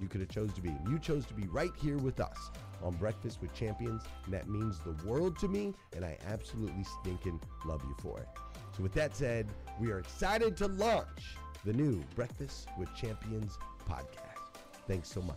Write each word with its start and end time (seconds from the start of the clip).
you 0.00 0.08
could 0.08 0.20
have 0.20 0.30
chose 0.30 0.52
to 0.54 0.62
be. 0.62 0.74
You 0.88 0.98
chose 0.98 1.26
to 1.26 1.34
be 1.34 1.46
right 1.48 1.72
here 1.80 1.98
with 1.98 2.20
us 2.20 2.50
on 2.82 2.94
Breakfast 2.94 3.40
with 3.40 3.52
Champions, 3.54 4.02
and 4.24 4.34
that 4.34 4.48
means 4.48 4.78
the 4.80 4.96
world 5.06 5.38
to 5.40 5.48
me, 5.48 5.74
and 5.94 6.04
I 6.04 6.16
absolutely 6.26 6.84
stinking 7.00 7.40
love 7.64 7.82
you 7.84 7.94
for 8.00 8.18
it. 8.18 8.28
So 8.76 8.82
with 8.82 8.92
that 8.94 9.14
said, 9.16 9.46
we 9.78 9.90
are 9.90 9.98
excited 9.98 10.56
to 10.58 10.68
launch 10.68 11.36
the 11.64 11.72
new 11.72 12.02
Breakfast 12.14 12.68
with 12.78 12.94
Champions 12.94 13.58
podcast. 13.88 14.62
Thanks 14.86 15.10
so 15.10 15.20
much. 15.22 15.36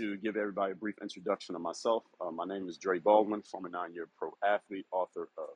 To 0.00 0.16
give 0.16 0.36
everybody 0.36 0.72
a 0.72 0.74
brief 0.74 0.96
introduction 1.00 1.54
of 1.54 1.62
myself, 1.62 2.02
uh, 2.20 2.30
my 2.30 2.44
name 2.44 2.68
is 2.68 2.76
Dre 2.76 2.98
Baldwin, 2.98 3.42
former 3.42 3.68
nine-year 3.68 4.08
pro 4.18 4.32
athlete, 4.44 4.86
author 4.90 5.28
of 5.38 5.48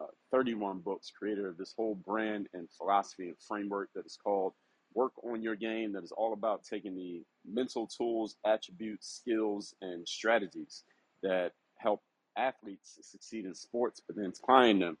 uh, 0.00 0.06
31 0.30 0.78
books, 0.78 1.10
creator 1.10 1.48
of 1.48 1.56
this 1.56 1.74
whole 1.76 1.96
brand 1.96 2.48
and 2.54 2.68
philosophy 2.70 3.28
and 3.28 3.36
framework 3.46 3.90
that 3.94 4.06
is 4.06 4.16
called 4.22 4.52
work 4.98 5.12
on 5.24 5.42
your 5.42 5.56
game 5.56 5.92
that 5.92 6.04
is 6.04 6.12
all 6.12 6.32
about 6.34 6.64
taking 6.64 6.96
the 6.96 7.22
mental 7.46 7.86
tools, 7.86 8.36
attributes, 8.46 9.08
skills, 9.20 9.74
and 9.82 10.08
strategies 10.08 10.84
that 11.22 11.52
help 11.78 12.02
athletes 12.36 12.98
succeed 13.02 13.46
in 13.46 13.54
sports, 13.54 14.02
but 14.06 14.16
then 14.16 14.32
applying 14.42 14.80
them 14.80 14.98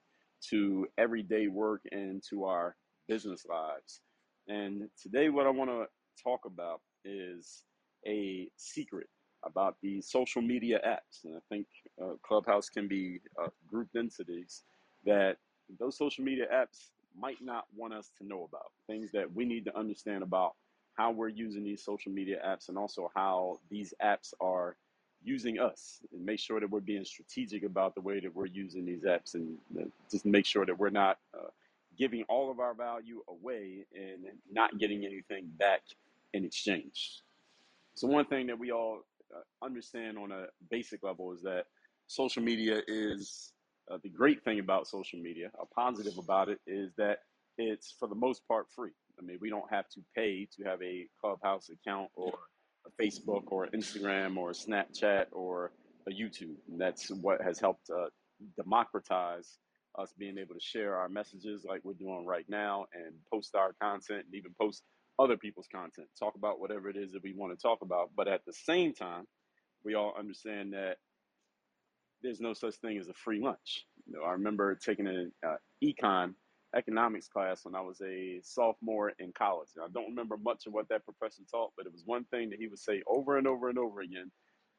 to 0.50 0.86
everyday 0.98 1.48
work 1.48 1.82
and 1.92 2.22
to 2.30 2.44
our 2.44 2.76
business 3.08 3.46
lives. 3.50 4.02
And 4.48 4.88
today, 5.02 5.30
what 5.30 5.48
I 5.48 5.50
want 5.50 5.70
to 5.70 5.86
talk 6.22 6.42
about 6.46 6.80
is 7.04 7.64
a 8.06 8.48
secret 8.56 9.08
about 9.44 9.76
these 9.82 10.10
social 10.10 10.42
media 10.42 10.80
apps. 10.86 11.24
And 11.24 11.36
I 11.36 11.40
think 11.50 11.66
uh, 12.02 12.14
Clubhouse 12.26 12.70
can 12.70 12.88
be 12.88 13.20
uh, 13.42 13.48
grouped 13.68 13.96
into 13.96 14.24
these 14.28 14.62
that 15.04 15.38
those 15.80 15.98
social 15.98 16.24
media 16.24 16.46
apps 16.54 16.90
might 17.20 17.42
not 17.42 17.64
want 17.76 17.94
us 17.94 18.10
to 18.18 18.26
know 18.26 18.44
about, 18.44 18.70
things 18.86 19.10
that 19.12 19.32
we 19.32 19.44
need 19.44 19.64
to 19.64 19.76
understand 19.76 20.22
about 20.22 20.54
how 20.94 21.12
we're 21.12 21.28
using 21.28 21.62
these 21.62 21.82
social 21.82 22.12
media 22.12 22.40
apps 22.44 22.68
and 22.68 22.76
also 22.76 23.10
how 23.14 23.58
these 23.70 23.94
apps 24.02 24.34
are 24.40 24.76
using 25.22 25.58
us 25.58 26.00
and 26.12 26.24
make 26.24 26.38
sure 26.38 26.60
that 26.60 26.70
we're 26.70 26.80
being 26.80 27.04
strategic 27.04 27.62
about 27.64 27.94
the 27.94 28.00
way 28.00 28.20
that 28.20 28.34
we're 28.34 28.46
using 28.46 28.84
these 28.84 29.02
apps 29.02 29.34
and 29.34 29.58
uh, 29.78 29.84
just 30.10 30.24
make 30.24 30.46
sure 30.46 30.64
that 30.64 30.78
we're 30.78 30.90
not 30.90 31.18
uh, 31.34 31.48
giving 31.98 32.24
all 32.28 32.50
of 32.50 32.60
our 32.60 32.74
value 32.74 33.20
away 33.28 33.84
and 33.94 34.24
not 34.50 34.78
getting 34.78 35.04
anything 35.04 35.48
back 35.58 35.82
in 36.32 36.44
exchange. 36.44 37.22
So, 37.94 38.06
one 38.06 38.26
thing 38.26 38.46
that 38.46 38.58
we 38.58 38.70
all 38.70 39.00
uh, 39.34 39.64
understand 39.64 40.18
on 40.18 40.30
a 40.30 40.46
basic 40.70 41.02
level 41.02 41.32
is 41.32 41.42
that 41.42 41.66
social 42.06 42.42
media 42.42 42.80
is 42.86 43.52
uh, 43.90 43.98
the 44.02 44.08
great 44.08 44.42
thing 44.44 44.60
about 44.60 44.86
social 44.86 45.18
media, 45.18 45.50
a 45.60 45.66
positive 45.66 46.18
about 46.18 46.48
it, 46.48 46.60
is 46.66 46.92
that 46.96 47.20
it's 47.58 47.94
for 47.98 48.08
the 48.08 48.14
most 48.14 48.46
part 48.46 48.66
free. 48.74 48.92
I 49.18 49.22
mean, 49.22 49.38
we 49.40 49.50
don't 49.50 49.70
have 49.70 49.88
to 49.90 50.00
pay 50.14 50.48
to 50.56 50.64
have 50.64 50.80
a 50.82 51.06
Clubhouse 51.20 51.70
account 51.70 52.10
or 52.14 52.32
a 52.86 53.02
Facebook 53.02 53.44
or 53.48 53.66
Instagram 53.68 54.36
or 54.36 54.50
a 54.50 54.54
Snapchat 54.54 55.26
or 55.32 55.72
a 56.08 56.12
YouTube. 56.12 56.56
And 56.70 56.80
that's 56.80 57.10
what 57.10 57.40
has 57.42 57.58
helped 57.58 57.90
uh, 57.90 58.06
democratize 58.56 59.58
us 59.98 60.12
being 60.18 60.38
able 60.38 60.54
to 60.54 60.60
share 60.60 60.96
our 60.96 61.08
messages 61.08 61.64
like 61.68 61.80
we're 61.84 61.94
doing 61.94 62.24
right 62.24 62.46
now 62.48 62.86
and 62.94 63.14
post 63.32 63.54
our 63.56 63.72
content 63.80 64.24
and 64.26 64.34
even 64.34 64.54
post 64.60 64.82
other 65.18 65.36
people's 65.36 65.66
content, 65.74 66.06
talk 66.18 66.36
about 66.36 66.60
whatever 66.60 66.88
it 66.88 66.96
is 66.96 67.12
that 67.12 67.22
we 67.24 67.34
want 67.36 67.52
to 67.52 67.60
talk 67.60 67.80
about. 67.82 68.10
But 68.16 68.28
at 68.28 68.44
the 68.46 68.52
same 68.52 68.94
time, 68.94 69.24
we 69.84 69.94
all 69.94 70.14
understand 70.16 70.72
that 70.74 70.98
there's 72.22 72.40
no 72.40 72.52
such 72.52 72.74
thing 72.76 72.98
as 72.98 73.08
a 73.08 73.14
free 73.14 73.40
lunch. 73.40 73.86
You 74.06 74.14
know, 74.18 74.24
I 74.24 74.32
remember 74.32 74.74
taking 74.74 75.06
an 75.06 75.32
uh, 75.46 75.56
econ 75.82 76.34
economics 76.76 77.28
class 77.28 77.64
when 77.64 77.74
I 77.74 77.80
was 77.80 78.00
a 78.02 78.40
sophomore 78.42 79.12
in 79.18 79.32
college. 79.32 79.68
I 79.82 79.88
don't 79.92 80.10
remember 80.10 80.36
much 80.36 80.66
of 80.66 80.72
what 80.72 80.88
that 80.88 81.04
professor 81.04 81.42
taught, 81.50 81.72
but 81.76 81.86
it 81.86 81.92
was 81.92 82.02
one 82.04 82.24
thing 82.24 82.50
that 82.50 82.58
he 82.58 82.68
would 82.68 82.78
say 82.78 83.02
over 83.06 83.38
and 83.38 83.46
over 83.46 83.68
and 83.68 83.78
over 83.78 84.00
again 84.00 84.30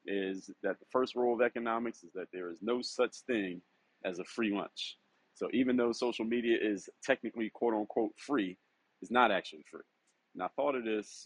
is 0.05 0.49
that 0.63 0.79
the 0.79 0.85
first 0.91 1.15
rule 1.15 1.33
of 1.33 1.41
economics 1.41 2.03
is 2.03 2.11
that 2.13 2.27
there 2.31 2.49
is 2.49 2.59
no 2.61 2.81
such 2.81 3.17
thing 3.27 3.61
as 4.05 4.19
a 4.19 4.23
free 4.23 4.53
lunch. 4.53 4.97
So 5.33 5.49
even 5.53 5.77
though 5.77 5.91
social 5.91 6.25
media 6.25 6.57
is 6.61 6.89
technically 7.03 7.49
quote 7.49 7.73
unquote 7.73 8.11
free, 8.17 8.57
it's 9.01 9.11
not 9.11 9.31
actually 9.31 9.63
free. 9.69 9.81
And 10.35 10.43
I 10.43 10.47
thought 10.55 10.75
of 10.75 10.85
this 10.85 11.25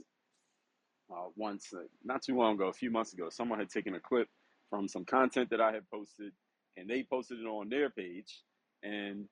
uh, 1.11 1.27
once, 1.35 1.73
uh, 1.73 1.83
not 2.03 2.21
too 2.21 2.37
long 2.37 2.55
ago, 2.55 2.67
a 2.67 2.73
few 2.73 2.89
months 2.89 3.13
ago. 3.13 3.29
Someone 3.29 3.59
had 3.59 3.69
taken 3.69 3.95
a 3.95 3.99
clip 3.99 4.27
from 4.73 4.87
some 4.87 5.05
content 5.05 5.51
that 5.51 5.61
I 5.61 5.71
had 5.71 5.87
posted, 5.91 6.31
and 6.77 6.89
they 6.89 7.03
posted 7.03 7.39
it 7.39 7.45
on 7.45 7.69
their 7.69 7.91
page, 7.91 8.41
and 8.81 9.27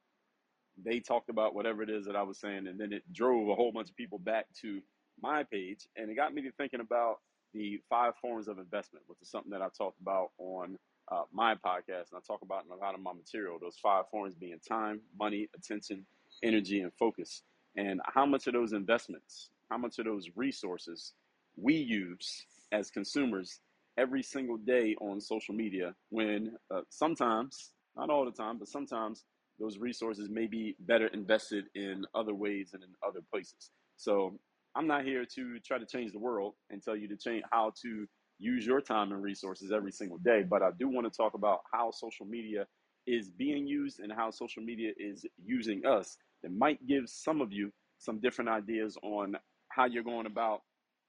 they 0.78 1.00
talked 1.00 1.30
about 1.30 1.56
whatever 1.56 1.82
it 1.82 1.90
is 1.90 2.06
that 2.06 2.16
I 2.16 2.22
was 2.22 2.40
saying, 2.40 2.68
and 2.68 2.80
then 2.80 2.94
it 2.94 3.02
drove 3.12 3.50
a 3.50 3.56
whole 3.56 3.72
bunch 3.72 3.90
of 3.90 3.96
people 3.96 4.20
back 4.20 4.46
to 4.62 4.82
my 5.20 5.42
page, 5.42 5.88
and 5.96 6.12
it 6.12 6.16
got 6.16 6.32
me 6.32 6.44
to 6.44 6.52
thinking 6.52 6.80
about 6.80 7.22
the 7.56 7.82
five 7.90 8.14
forms 8.22 8.48
of 8.48 8.60
investment, 8.60 9.04
which 9.08 9.18
is 9.20 9.32
something 9.32 9.50
that 9.50 9.64
I 9.64 9.70
talked 9.76 10.00
about 10.00 10.30
on 10.38 10.78
uh, 11.12 11.24
my 11.34 11.56
podcast, 11.56 12.12
and 12.12 12.18
I 12.18 12.20
talk 12.28 12.44
about 12.44 12.66
in 12.66 12.72
a 12.72 12.76
lot 12.76 12.94
of 12.94 13.02
my 13.02 13.12
material. 13.12 13.58
Those 13.60 13.78
five 13.82 14.06
forms 14.12 14.36
being 14.36 14.60
time, 14.60 15.02
money, 15.20 15.50
attention, 15.56 16.06
energy, 16.44 16.82
and 16.82 16.94
focus, 17.00 17.42
and 17.76 18.00
how 18.06 18.28
much 18.28 18.46
of 18.46 18.54
those 18.54 18.74
investments, 18.74 19.50
how 19.72 19.80
much 19.80 19.98
of 19.98 20.06
those 20.06 20.30
resources 20.36 21.14
we 21.58 21.74
use 21.74 22.46
as 22.72 22.92
consumers 22.92 23.60
every 24.02 24.24
single 24.24 24.58
day 24.58 24.96
on 25.02 25.22
social 25.22 25.54
media 25.54 25.94
when 26.10 26.54
uh, 26.74 26.82
sometimes, 26.90 27.72
not 27.96 28.10
all 28.10 28.26
the 28.26 28.32
time, 28.32 28.58
but 28.58 28.68
sometimes 28.68 29.26
those 29.60 29.78
resources 29.78 30.30
may 30.30 30.48
be 30.48 30.76
better 30.80 31.08
invested 31.08 31.66
in 31.76 32.04
other 32.16 32.34
ways 32.34 32.72
and 32.74 32.84
in 32.84 32.90
other 33.08 33.20
places. 33.32 33.70
So 33.98 34.34
I'm 34.76 34.88
not 34.88 35.04
here 35.06 35.26
to 35.36 35.60
try 35.60 35.78
to 35.78 35.86
change 35.86 36.12
the 36.12 36.20
world 36.20 36.54
and 36.70 36.82
tell 36.82 36.96
you 36.96 37.08
to 37.10 37.18
change 37.18 37.44
how 37.52 37.74
to 37.84 38.08
use 38.40 38.66
your 38.66 38.82
time 38.82 39.12
and 39.12 39.22
resources 39.22 39.72
every 39.72 39.92
single 39.92 40.18
day, 40.18 40.42
but 40.50 40.64
I 40.64 40.72
do 40.80 40.88
want 40.90 41.06
to 41.12 41.16
talk 41.16 41.36
about 41.36 41.60
how 41.72 41.92
social 41.92 42.26
media 42.26 42.66
is 43.06 43.30
being 43.30 43.68
used 43.68 44.00
and 44.00 44.12
how 44.12 44.32
social 44.32 44.64
media 44.64 44.92
is 44.98 45.26
using 45.44 45.86
us 45.86 46.18
that 46.42 46.52
might 46.52 46.80
give 46.88 47.04
some 47.08 47.40
of 47.42 47.52
you 47.52 47.72
some 48.00 48.20
different 48.20 48.50
ideas 48.50 48.98
on 49.04 49.36
how 49.70 49.86
you're 49.86 50.04
going 50.04 50.26
about 50.26 50.62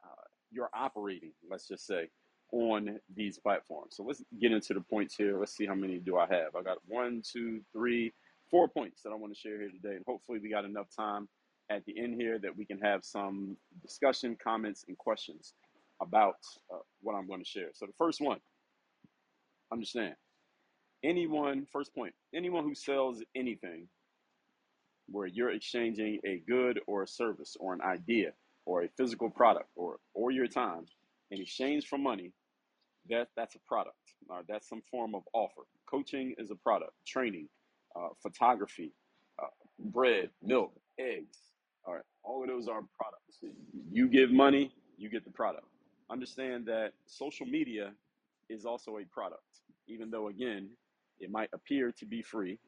uh, 0.04 0.24
your 0.50 0.68
operating, 0.74 1.32
let's 1.50 1.66
just 1.66 1.86
say, 1.86 2.08
on 2.52 3.00
these 3.16 3.38
platforms. 3.38 3.96
So 3.96 4.04
let's 4.04 4.22
get 4.40 4.52
into 4.52 4.74
the 4.74 4.80
points 4.80 5.16
here. 5.16 5.38
Let's 5.38 5.56
see 5.56 5.66
how 5.66 5.74
many 5.74 5.98
do 5.98 6.18
I 6.18 6.26
have. 6.26 6.54
I 6.54 6.62
got 6.62 6.78
one, 6.86 7.22
two, 7.24 7.62
three, 7.72 8.12
four 8.50 8.68
points 8.68 9.02
that 9.02 9.10
I 9.10 9.14
want 9.14 9.34
to 9.34 9.38
share 9.40 9.58
here 9.58 9.70
today. 9.70 9.96
And 9.96 10.04
hopefully 10.06 10.38
we 10.38 10.50
got 10.50 10.64
enough 10.64 10.88
time 10.94 11.28
at 11.70 11.84
the 11.86 11.98
end 11.98 12.20
here 12.20 12.38
that 12.38 12.56
we 12.56 12.66
can 12.66 12.78
have 12.80 13.04
some 13.04 13.56
discussion, 13.80 14.36
comments, 14.42 14.84
and 14.86 14.98
questions 14.98 15.54
about 16.00 16.36
uh, 16.72 16.78
what 17.00 17.14
I'm 17.14 17.26
going 17.26 17.40
to 17.40 17.48
share. 17.48 17.70
So 17.72 17.86
the 17.86 17.94
first 17.96 18.20
one, 18.20 18.38
understand, 19.72 20.14
anyone, 21.02 21.66
first 21.72 21.94
point, 21.94 22.12
anyone 22.34 22.64
who 22.64 22.74
sells 22.74 23.22
anything 23.34 23.88
where 25.08 25.26
you're 25.26 25.50
exchanging 25.52 26.20
a 26.24 26.42
good 26.46 26.80
or 26.86 27.02
a 27.02 27.08
service 27.08 27.56
or 27.58 27.72
an 27.72 27.80
idea 27.80 28.32
or 28.66 28.82
a 28.82 28.88
physical 28.96 29.30
product 29.30 29.68
or, 29.74 29.96
or 30.14 30.30
your 30.30 30.46
time 30.46 30.84
in 31.30 31.40
exchange 31.40 31.86
for 31.86 31.98
money, 31.98 32.32
that, 33.08 33.28
that's 33.36 33.54
a 33.54 33.58
product. 33.66 33.96
Uh, 34.30 34.42
that's 34.48 34.68
some 34.68 34.82
form 34.90 35.14
of 35.14 35.22
offer. 35.32 35.62
Coaching 35.86 36.34
is 36.38 36.50
a 36.50 36.54
product. 36.54 36.92
Training, 37.06 37.48
uh, 37.96 38.08
photography, 38.22 38.92
uh, 39.42 39.46
bread, 39.78 40.30
milk, 40.42 40.72
eggs. 40.98 41.38
All 41.84 41.94
right, 41.94 42.04
all 42.22 42.42
of 42.42 42.48
those 42.48 42.68
are 42.68 42.82
products. 42.96 43.42
You 43.90 44.08
give 44.08 44.30
money, 44.30 44.72
you 44.96 45.08
get 45.08 45.24
the 45.24 45.30
product. 45.30 45.66
Understand 46.10 46.66
that 46.66 46.92
social 47.06 47.46
media 47.46 47.92
is 48.48 48.64
also 48.64 48.98
a 48.98 49.04
product, 49.04 49.42
even 49.88 50.10
though, 50.10 50.28
again, 50.28 50.68
it 51.18 51.30
might 51.30 51.48
appear 51.52 51.92
to 51.98 52.06
be 52.06 52.22
free, 52.22 52.58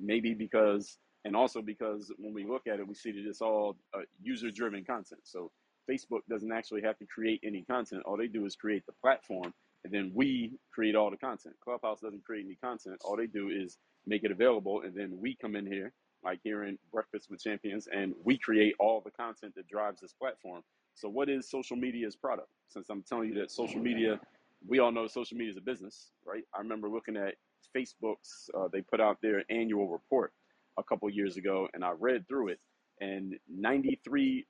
maybe 0.00 0.32
because, 0.34 0.98
and 1.24 1.36
also 1.36 1.60
because 1.60 2.10
when 2.18 2.32
we 2.32 2.44
look 2.44 2.66
at 2.66 2.78
it, 2.78 2.88
we 2.88 2.94
see 2.94 3.12
that 3.12 3.28
it's 3.28 3.42
all 3.42 3.76
uh, 3.94 4.00
user 4.22 4.50
driven 4.50 4.84
content. 4.84 5.20
So 5.24 5.50
Facebook 5.90 6.20
doesn't 6.28 6.52
actually 6.52 6.82
have 6.82 6.98
to 6.98 7.06
create 7.06 7.40
any 7.44 7.62
content. 7.62 8.02
All 8.06 8.16
they 8.16 8.26
do 8.28 8.46
is 8.46 8.56
create 8.56 8.84
the 8.86 8.92
platform, 9.02 9.52
and 9.86 9.94
then 9.94 10.10
we 10.14 10.58
create 10.72 10.96
all 10.96 11.12
the 11.12 11.16
content. 11.16 11.54
Clubhouse 11.62 12.00
doesn't 12.00 12.24
create 12.24 12.44
any 12.44 12.56
content. 12.56 12.96
All 13.04 13.16
they 13.16 13.28
do 13.28 13.50
is 13.50 13.78
make 14.04 14.24
it 14.24 14.32
available, 14.32 14.82
and 14.82 14.96
then 14.96 15.16
we 15.20 15.36
come 15.36 15.54
in 15.54 15.64
here, 15.64 15.92
like 16.24 16.40
here 16.42 16.64
in 16.64 16.76
Breakfast 16.92 17.30
with 17.30 17.40
Champions, 17.40 17.86
and 17.86 18.12
we 18.24 18.36
create 18.36 18.74
all 18.80 19.00
the 19.00 19.12
content 19.12 19.54
that 19.54 19.68
drives 19.68 20.00
this 20.00 20.12
platform. 20.12 20.62
So, 20.96 21.08
what 21.08 21.28
is 21.28 21.48
social 21.48 21.76
media's 21.76 22.16
product? 22.16 22.48
Since 22.68 22.90
I'm 22.90 23.04
telling 23.04 23.28
you 23.28 23.36
that 23.36 23.52
social 23.52 23.80
media, 23.80 24.20
we 24.66 24.80
all 24.80 24.90
know 24.90 25.06
social 25.06 25.36
media 25.36 25.52
is 25.52 25.56
a 25.56 25.60
business, 25.62 26.10
right? 26.26 26.42
I 26.52 26.58
remember 26.58 26.88
looking 26.90 27.16
at 27.16 27.36
Facebook's, 27.76 28.50
uh, 28.58 28.66
they 28.72 28.82
put 28.82 29.00
out 29.00 29.18
their 29.22 29.44
annual 29.50 29.88
report 29.88 30.32
a 30.78 30.82
couple 30.82 31.08
years 31.10 31.36
ago, 31.36 31.68
and 31.74 31.84
I 31.84 31.92
read 31.92 32.26
through 32.26 32.48
it, 32.48 32.58
and 33.00 33.36
93 33.48 34.46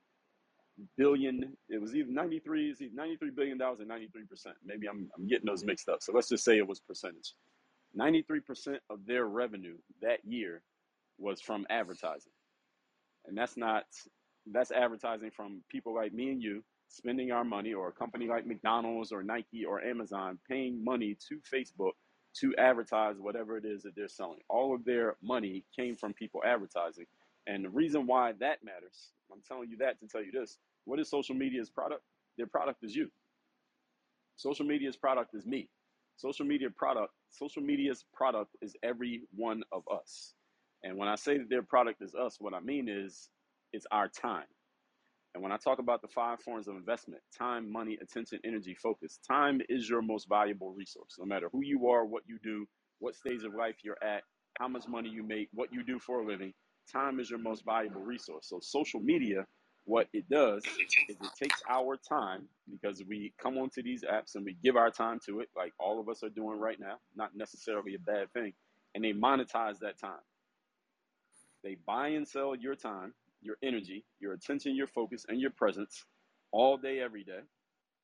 billion, 0.96 1.56
it 1.68 1.80
was 1.80 1.94
either 1.94 2.10
93, 2.10 2.74
93 2.94 3.30
billion 3.30 3.58
dollars 3.58 3.80
and 3.80 3.88
93 3.88 4.24
percent. 4.24 4.56
Maybe 4.64 4.88
I'm, 4.88 5.08
I'm 5.16 5.26
getting 5.26 5.46
those 5.46 5.64
mixed 5.64 5.88
up. 5.88 6.02
So 6.02 6.12
let's 6.12 6.28
just 6.28 6.44
say 6.44 6.58
it 6.58 6.66
was 6.66 6.80
percentage. 6.80 7.34
93% 7.98 8.78
of 8.90 9.06
their 9.06 9.26
revenue 9.26 9.76
that 10.02 10.24
year 10.24 10.62
was 11.18 11.40
from 11.40 11.66
advertising. 11.70 12.32
And 13.26 13.36
that's 13.36 13.56
not, 13.56 13.84
that's 14.52 14.70
advertising 14.70 15.30
from 15.30 15.62
people 15.70 15.94
like 15.94 16.12
me 16.12 16.30
and 16.30 16.42
you 16.42 16.62
spending 16.88 17.32
our 17.32 17.44
money, 17.44 17.74
or 17.74 17.88
a 17.88 17.92
company 17.92 18.28
like 18.28 18.46
McDonald's 18.46 19.12
or 19.12 19.22
Nike 19.22 19.64
or 19.64 19.82
Amazon 19.82 20.38
paying 20.48 20.82
money 20.82 21.16
to 21.28 21.40
Facebook 21.52 21.92
to 22.40 22.54
advertise 22.56 23.16
whatever 23.18 23.56
it 23.56 23.64
is 23.64 23.82
that 23.82 23.94
they're 23.96 24.08
selling. 24.08 24.38
All 24.48 24.74
of 24.74 24.84
their 24.84 25.16
money 25.22 25.64
came 25.74 25.96
from 25.96 26.12
people 26.12 26.42
advertising. 26.44 27.06
And 27.46 27.64
the 27.64 27.70
reason 27.70 28.06
why 28.06 28.32
that 28.40 28.64
matters, 28.64 29.12
I'm 29.32 29.42
telling 29.46 29.70
you 29.70 29.76
that 29.78 30.00
to 30.00 30.08
tell 30.08 30.22
you 30.22 30.32
this 30.32 30.58
what 30.84 31.00
is 31.00 31.10
social 31.10 31.34
media's 31.34 31.70
product? 31.70 32.02
Their 32.36 32.46
product 32.46 32.84
is 32.84 32.94
you. 32.94 33.10
Social 34.36 34.66
media's 34.66 34.96
product 34.96 35.34
is 35.34 35.46
me. 35.46 35.68
Social 36.16 36.46
media 36.46 36.70
product, 36.70 37.12
social 37.30 37.62
media's 37.62 38.04
product 38.14 38.56
is 38.62 38.74
every 38.82 39.22
one 39.34 39.62
of 39.72 39.82
us. 39.92 40.34
And 40.82 40.96
when 40.96 41.08
I 41.08 41.14
say 41.16 41.38
that 41.38 41.50
their 41.50 41.62
product 41.62 42.02
is 42.02 42.14
us, 42.14 42.36
what 42.40 42.54
I 42.54 42.60
mean 42.60 42.88
is 42.88 43.28
it's 43.72 43.86
our 43.90 44.08
time. 44.08 44.46
And 45.34 45.42
when 45.42 45.52
I 45.52 45.58
talk 45.58 45.78
about 45.78 46.00
the 46.00 46.08
five 46.08 46.40
forms 46.40 46.68
of 46.68 46.76
investment 46.76 47.22
time, 47.36 47.70
money, 47.70 47.98
attention, 48.00 48.40
energy, 48.44 48.74
focus 48.74 49.18
time 49.28 49.60
is 49.68 49.88
your 49.88 50.00
most 50.00 50.28
valuable 50.28 50.72
resource. 50.72 51.16
No 51.18 51.26
matter 51.26 51.48
who 51.52 51.62
you 51.62 51.88
are, 51.88 52.06
what 52.06 52.22
you 52.26 52.38
do, 52.42 52.66
what 53.00 53.14
stage 53.14 53.44
of 53.44 53.54
life 53.54 53.76
you're 53.84 54.02
at, 54.02 54.22
how 54.58 54.68
much 54.68 54.88
money 54.88 55.10
you 55.10 55.22
make, 55.22 55.48
what 55.52 55.70
you 55.72 55.84
do 55.84 55.98
for 55.98 56.20
a 56.20 56.26
living, 56.26 56.54
time 56.92 57.20
is 57.20 57.30
your 57.30 57.38
most 57.38 57.64
valuable 57.64 58.02
resource. 58.02 58.48
So, 58.48 58.60
social 58.60 59.00
media 59.00 59.46
what 59.86 60.08
it 60.12 60.28
does 60.28 60.64
is 61.08 61.16
it 61.20 61.30
takes 61.40 61.62
our 61.70 61.96
time 61.96 62.48
because 62.70 63.02
we 63.08 63.32
come 63.40 63.56
onto 63.56 63.82
these 63.82 64.02
apps 64.04 64.34
and 64.34 64.44
we 64.44 64.56
give 64.62 64.76
our 64.76 64.90
time 64.90 65.20
to 65.26 65.40
it, 65.40 65.48
like 65.56 65.72
all 65.78 66.00
of 66.00 66.08
us 66.08 66.22
are 66.24 66.28
doing 66.28 66.58
right 66.58 66.78
now, 66.78 66.96
not 67.14 67.30
necessarily 67.36 67.94
a 67.94 67.98
bad 68.00 68.32
thing, 68.32 68.52
and 68.94 69.04
they 69.04 69.12
monetize 69.12 69.78
that 69.78 69.98
time. 69.98 70.20
They 71.62 71.76
buy 71.86 72.08
and 72.08 72.26
sell 72.26 72.54
your 72.56 72.74
time, 72.74 73.14
your 73.42 73.56
energy, 73.62 74.04
your 74.20 74.32
attention, 74.32 74.74
your 74.74 74.88
focus, 74.88 75.24
and 75.28 75.40
your 75.40 75.50
presence 75.50 76.04
all 76.52 76.76
day, 76.76 77.00
every 77.00 77.22
day. 77.24 77.40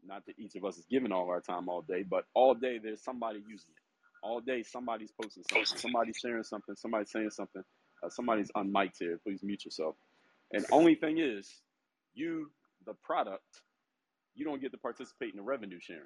Not 0.04 0.24
that 0.26 0.38
each 0.38 0.54
of 0.56 0.64
us 0.64 0.78
is 0.78 0.86
giving 0.90 1.12
all 1.12 1.28
our 1.28 1.40
time 1.40 1.68
all 1.68 1.82
day, 1.82 2.04
but 2.08 2.24
all 2.34 2.54
day 2.54 2.78
there's 2.82 3.02
somebody 3.02 3.38
using 3.40 3.70
it. 3.70 3.82
All 4.22 4.40
day 4.40 4.62
somebody's 4.62 5.12
posting 5.20 5.44
something, 5.50 5.78
somebody's 5.78 6.16
sharing 6.16 6.44
something, 6.44 6.76
somebody's 6.76 7.10
saying 7.10 7.30
something, 7.30 7.62
uh, 8.02 8.08
somebody's 8.08 8.50
unmiked 8.56 8.98
here. 8.98 9.18
Please 9.24 9.42
mute 9.42 9.64
yourself. 9.64 9.96
And 10.52 10.64
only 10.70 10.94
thing 10.94 11.18
is, 11.18 11.48
you, 12.14 12.50
the 12.86 12.94
product, 13.02 13.44
you 14.34 14.44
don't 14.44 14.60
get 14.60 14.72
to 14.72 14.78
participate 14.78 15.30
in 15.30 15.36
the 15.36 15.42
revenue 15.42 15.78
sharing. 15.80 16.02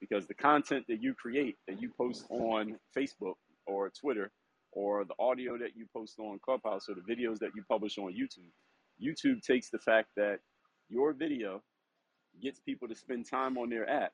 Because 0.00 0.26
the 0.26 0.34
content 0.34 0.84
that 0.88 1.02
you 1.02 1.14
create, 1.14 1.56
that 1.66 1.80
you 1.80 1.90
post 1.96 2.26
on 2.30 2.76
Facebook 2.96 3.34
or 3.66 3.90
Twitter, 3.90 4.30
or 4.72 5.04
the 5.04 5.14
audio 5.18 5.58
that 5.58 5.76
you 5.76 5.86
post 5.94 6.18
on 6.18 6.38
Clubhouse 6.44 6.88
or 6.88 6.94
the 6.94 7.00
videos 7.00 7.38
that 7.38 7.50
you 7.54 7.62
publish 7.68 7.98
on 7.98 8.12
YouTube, 8.12 8.50
YouTube 9.02 9.42
takes 9.42 9.70
the 9.70 9.78
fact 9.78 10.08
that 10.16 10.38
your 10.88 11.12
video 11.12 11.62
gets 12.42 12.60
people 12.60 12.86
to 12.88 12.94
spend 12.94 13.26
time 13.28 13.58
on 13.58 13.70
their 13.70 13.88
app. 13.88 14.12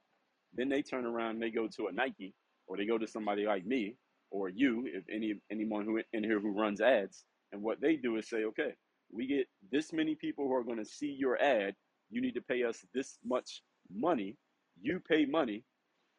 Then 0.55 0.69
they 0.69 0.83
turn 0.83 1.05
around 1.05 1.33
and 1.33 1.43
they 1.43 1.51
go 1.51 1.69
to 1.77 1.89
a 1.89 1.93
Nike 1.93 2.35
or 2.67 2.77
they 2.77 2.87
go 2.87 2.99
to 2.99 3.07
somebody 3.07 3.47
like 3.47 3.67
me 3.67 3.97
or 4.35 4.49
you, 4.49 4.83
if 4.93 5.05
any 5.09 5.35
anyone 5.49 5.85
who 5.85 6.01
in 6.13 6.25
here 6.25 6.41
who 6.41 6.51
runs 6.51 6.81
ads, 6.81 7.25
and 7.53 7.63
what 7.63 7.81
they 7.81 7.95
do 7.95 8.17
is 8.17 8.29
say, 8.29 8.45
okay, 8.45 8.75
we 9.13 9.29
get 9.29 9.47
this 9.71 9.93
many 9.93 10.17
people 10.17 10.49
who 10.49 10.55
are 10.55 10.65
going 10.65 10.79
to 10.79 10.85
see 10.85 11.15
your 11.17 11.41
ad. 11.41 11.77
You 12.11 12.21
need 12.21 12.35
to 12.35 12.41
pay 12.43 12.65
us 12.65 12.85
this 12.93 13.17
much 13.25 13.63
money. 13.95 14.37
You 14.83 15.01
pay 15.09 15.25
money 15.25 15.63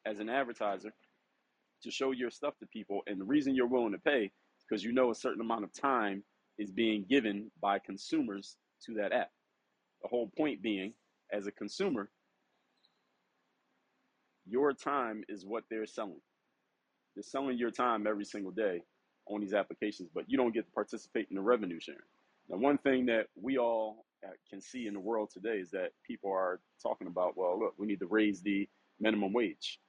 as 0.06 0.20
an 0.20 0.30
advertiser 0.30 0.94
to 1.84 1.92
show 1.92 2.12
your 2.12 2.32
stuff 2.32 2.54
to 2.60 2.66
people, 2.68 3.02
and 3.06 3.20
the 3.20 3.26
reason 3.26 3.54
you're 3.54 3.68
willing 3.68 3.92
to 3.92 4.00
pay 4.00 4.24
is 4.24 4.66
because 4.68 4.82
you 4.82 4.94
know 4.94 5.12
a 5.12 5.16
certain 5.16 5.42
amount 5.42 5.66
of 5.66 5.74
time 5.74 6.24
is 6.58 6.72
being 6.72 7.06
given 7.10 7.52
by 7.62 7.80
consumers 7.80 8.56
to 8.86 8.94
that 8.94 9.12
app. 9.12 9.30
The 10.02 10.08
whole 10.08 10.32
point 10.38 10.62
being, 10.62 10.94
as 11.34 11.48
a 11.48 11.52
consumer, 11.52 12.10
your 14.48 14.72
time 14.72 15.26
is 15.28 15.46
what 15.46 15.66
they're 15.70 15.86
selling. 15.86 16.22
They're 17.16 17.24
selling 17.24 17.58
your 17.58 17.72
time 17.72 18.08
every 18.08 18.26
single 18.26 18.52
day 18.52 18.82
on 19.28 19.42
these 19.42 19.54
applications, 19.54 20.10
but 20.14 20.26
you 20.28 20.38
don't 20.38 20.54
get 20.54 20.66
to 20.66 20.72
participate 20.72 21.28
in 21.30 21.36
the 21.36 21.42
revenue 21.42 21.80
sharing. 21.80 22.02
Now, 22.50 22.58
one 22.58 22.78
thing 22.78 23.06
that 23.08 23.28
we 23.36 23.58
all 23.58 24.06
uh, 24.24 24.32
can 24.50 24.62
see 24.62 24.88
in 24.88 24.94
the 24.94 25.00
world 25.00 25.30
today 25.34 25.58
is 25.58 25.72
that 25.72 25.92
people 26.06 26.32
are 26.32 26.60
talking 26.82 27.08
about, 27.08 27.36
well, 27.36 27.60
look, 27.60 27.74
we 27.78 27.88
need 27.88 28.00
to 28.00 28.08
raise 28.08 28.42
the 28.42 28.68
minimum 29.00 29.34
wage. 29.34 29.80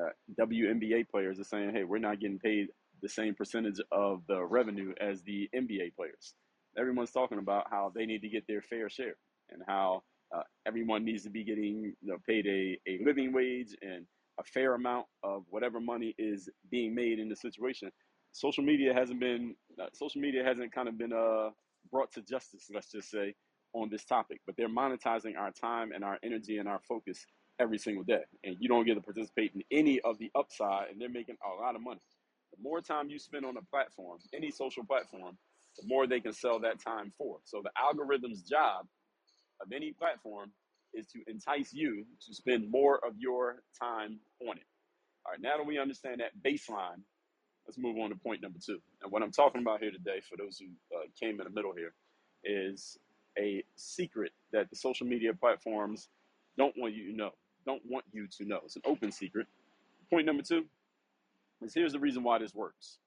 Uh, 0.00 0.10
WNBA 0.38 1.08
players 1.08 1.38
are 1.38 1.44
saying, 1.44 1.72
hey, 1.72 1.84
we're 1.84 1.98
not 1.98 2.20
getting 2.20 2.38
paid 2.38 2.68
the 3.02 3.08
same 3.08 3.34
percentage 3.34 3.80
of 3.90 4.22
the 4.28 4.42
revenue 4.42 4.94
as 5.00 5.22
the 5.22 5.48
NBA 5.54 5.94
players. 5.96 6.34
Everyone's 6.78 7.10
talking 7.10 7.38
about 7.38 7.66
how 7.70 7.92
they 7.94 8.06
need 8.06 8.22
to 8.22 8.28
get 8.28 8.46
their 8.46 8.62
fair 8.62 8.88
share 8.88 9.16
and 9.50 9.62
how 9.66 10.02
uh, 10.34 10.42
everyone 10.66 11.04
needs 11.04 11.24
to 11.24 11.30
be 11.30 11.44
getting 11.44 11.94
you 12.00 12.12
know, 12.12 12.16
paid 12.26 12.46
a, 12.46 12.78
a 12.88 13.04
living 13.04 13.32
wage 13.32 13.76
and 13.82 14.06
a 14.38 14.44
fair 14.44 14.74
amount 14.74 15.06
of 15.22 15.44
whatever 15.50 15.80
money 15.80 16.14
is 16.18 16.48
being 16.70 16.94
made 16.94 17.18
in 17.18 17.28
the 17.28 17.36
situation. 17.36 17.90
Social 18.32 18.64
media 18.64 18.94
hasn't 18.94 19.20
been 19.20 19.54
uh, 19.80 19.86
social 19.92 20.20
media 20.20 20.42
hasn't 20.42 20.72
kind 20.72 20.88
of 20.88 20.96
been 20.98 21.12
uh, 21.12 21.50
brought 21.90 22.12
to 22.12 22.22
justice, 22.22 22.68
let's 22.74 22.90
just 22.90 23.10
say, 23.10 23.34
on 23.74 23.88
this 23.90 24.04
topic. 24.04 24.40
But 24.46 24.56
they're 24.56 24.68
monetizing 24.68 25.36
our 25.38 25.50
time 25.50 25.92
and 25.92 26.02
our 26.02 26.18
energy 26.22 26.58
and 26.58 26.68
our 26.68 26.80
focus 26.88 27.24
every 27.58 27.78
single 27.78 28.04
day, 28.04 28.22
and 28.44 28.56
you 28.58 28.68
don't 28.68 28.86
get 28.86 28.94
to 28.94 29.00
participate 29.00 29.52
in 29.54 29.62
any 29.70 30.00
of 30.00 30.18
the 30.18 30.30
upside, 30.34 30.88
and 30.90 31.00
they're 31.00 31.10
making 31.10 31.36
a 31.44 31.62
lot 31.62 31.76
of 31.76 31.82
money. 31.82 32.00
The 32.56 32.62
more 32.62 32.80
time 32.80 33.10
you 33.10 33.18
spend 33.18 33.44
on 33.44 33.56
a 33.56 33.62
platform, 33.62 34.18
any 34.34 34.50
social 34.50 34.84
platform, 34.84 35.36
the 35.78 35.86
more 35.86 36.06
they 36.06 36.20
can 36.20 36.32
sell 36.32 36.58
that 36.60 36.80
time 36.80 37.12
for. 37.16 37.38
So 37.44 37.62
the 37.62 37.70
algorithm's 37.80 38.42
job 38.42 38.86
of 39.60 39.72
any 39.72 39.92
platform 39.92 40.50
is 40.94 41.06
to 41.08 41.20
entice 41.26 41.72
you 41.72 42.04
to 42.26 42.34
spend 42.34 42.70
more 42.70 43.04
of 43.04 43.14
your 43.18 43.62
time 43.80 44.18
on 44.48 44.56
it. 44.56 44.64
All 45.24 45.32
right, 45.32 45.40
now 45.40 45.56
that 45.56 45.66
we 45.66 45.78
understand 45.78 46.20
that 46.20 46.32
baseline, 46.44 47.00
let's 47.66 47.78
move 47.78 47.96
on 47.98 48.10
to 48.10 48.16
point 48.16 48.42
number 48.42 48.58
two. 48.64 48.80
And 49.02 49.12
what 49.12 49.22
I'm 49.22 49.30
talking 49.30 49.60
about 49.60 49.80
here 49.80 49.90
today, 49.90 50.20
for 50.28 50.36
those 50.36 50.58
who 50.58 50.66
uh, 50.96 51.04
came 51.18 51.40
in 51.40 51.44
the 51.44 51.50
middle 51.50 51.72
here, 51.76 51.92
is 52.44 52.98
a 53.38 53.62
secret 53.76 54.32
that 54.52 54.68
the 54.70 54.76
social 54.76 55.06
media 55.06 55.32
platforms 55.32 56.08
don't 56.56 56.74
want 56.76 56.94
you 56.94 57.10
to 57.10 57.16
know. 57.16 57.30
Don't 57.64 57.82
want 57.86 58.04
you 58.12 58.26
to 58.38 58.44
know. 58.44 58.60
It's 58.64 58.76
an 58.76 58.82
open 58.84 59.12
secret. 59.12 59.46
Point 60.10 60.26
number 60.26 60.42
two 60.42 60.64
is 61.62 61.72
here's 61.72 61.92
the 61.92 62.00
reason 62.00 62.22
why 62.22 62.38
this 62.38 62.54
works. 62.54 62.98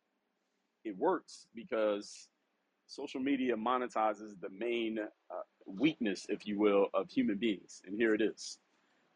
It 0.84 0.98
works 0.98 1.48
because 1.54 2.30
social 2.88 3.20
media 3.20 3.56
monetizes 3.56 4.40
the 4.42 4.50
main 4.50 5.00
uh, 5.00 5.42
weakness, 5.66 6.26
if 6.30 6.46
you 6.46 6.60
will, 6.60 6.88
of 6.94 7.10
human 7.10 7.38
beings. 7.38 7.82
And 7.86 7.96
here 7.98 8.14
it 8.14 8.22
is. 8.22 8.58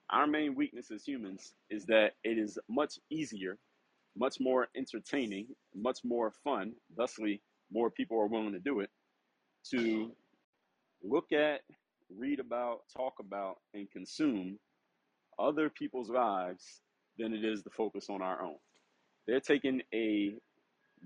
Our 0.10 0.28
main 0.28 0.56
weakness 0.56 0.92
as 0.92 1.04
humans 1.06 1.54
is 1.70 1.86
that 1.86 2.14
it 2.24 2.38
is 2.38 2.58
much 2.68 3.00
easier, 3.12 3.58
much 4.18 4.40
more 4.40 4.68
entertaining, 4.76 5.48
much 5.76 6.00
more 6.04 6.32
fun, 6.44 6.74
thusly, 6.98 7.42
more 7.72 7.92
people 7.92 8.20
are 8.20 8.28
willing 8.28 8.54
to 8.54 8.60
do 8.60 8.80
it, 8.80 8.90
to 9.70 10.12
look 11.04 11.32
at, 11.32 11.62
read 12.18 12.40
about, 12.40 12.80
talk 12.96 13.14
about, 13.20 13.58
and 13.76 13.90
consume 13.92 14.58
other 15.38 15.70
people's 15.70 16.10
lives 16.10 16.82
than 17.20 17.34
it 17.34 17.46
is 17.46 17.62
to 17.64 17.70
focus 17.70 18.08
on 18.10 18.22
our 18.22 18.42
own. 18.42 18.56
They're 19.28 19.40
taking 19.40 19.84
a 19.94 20.34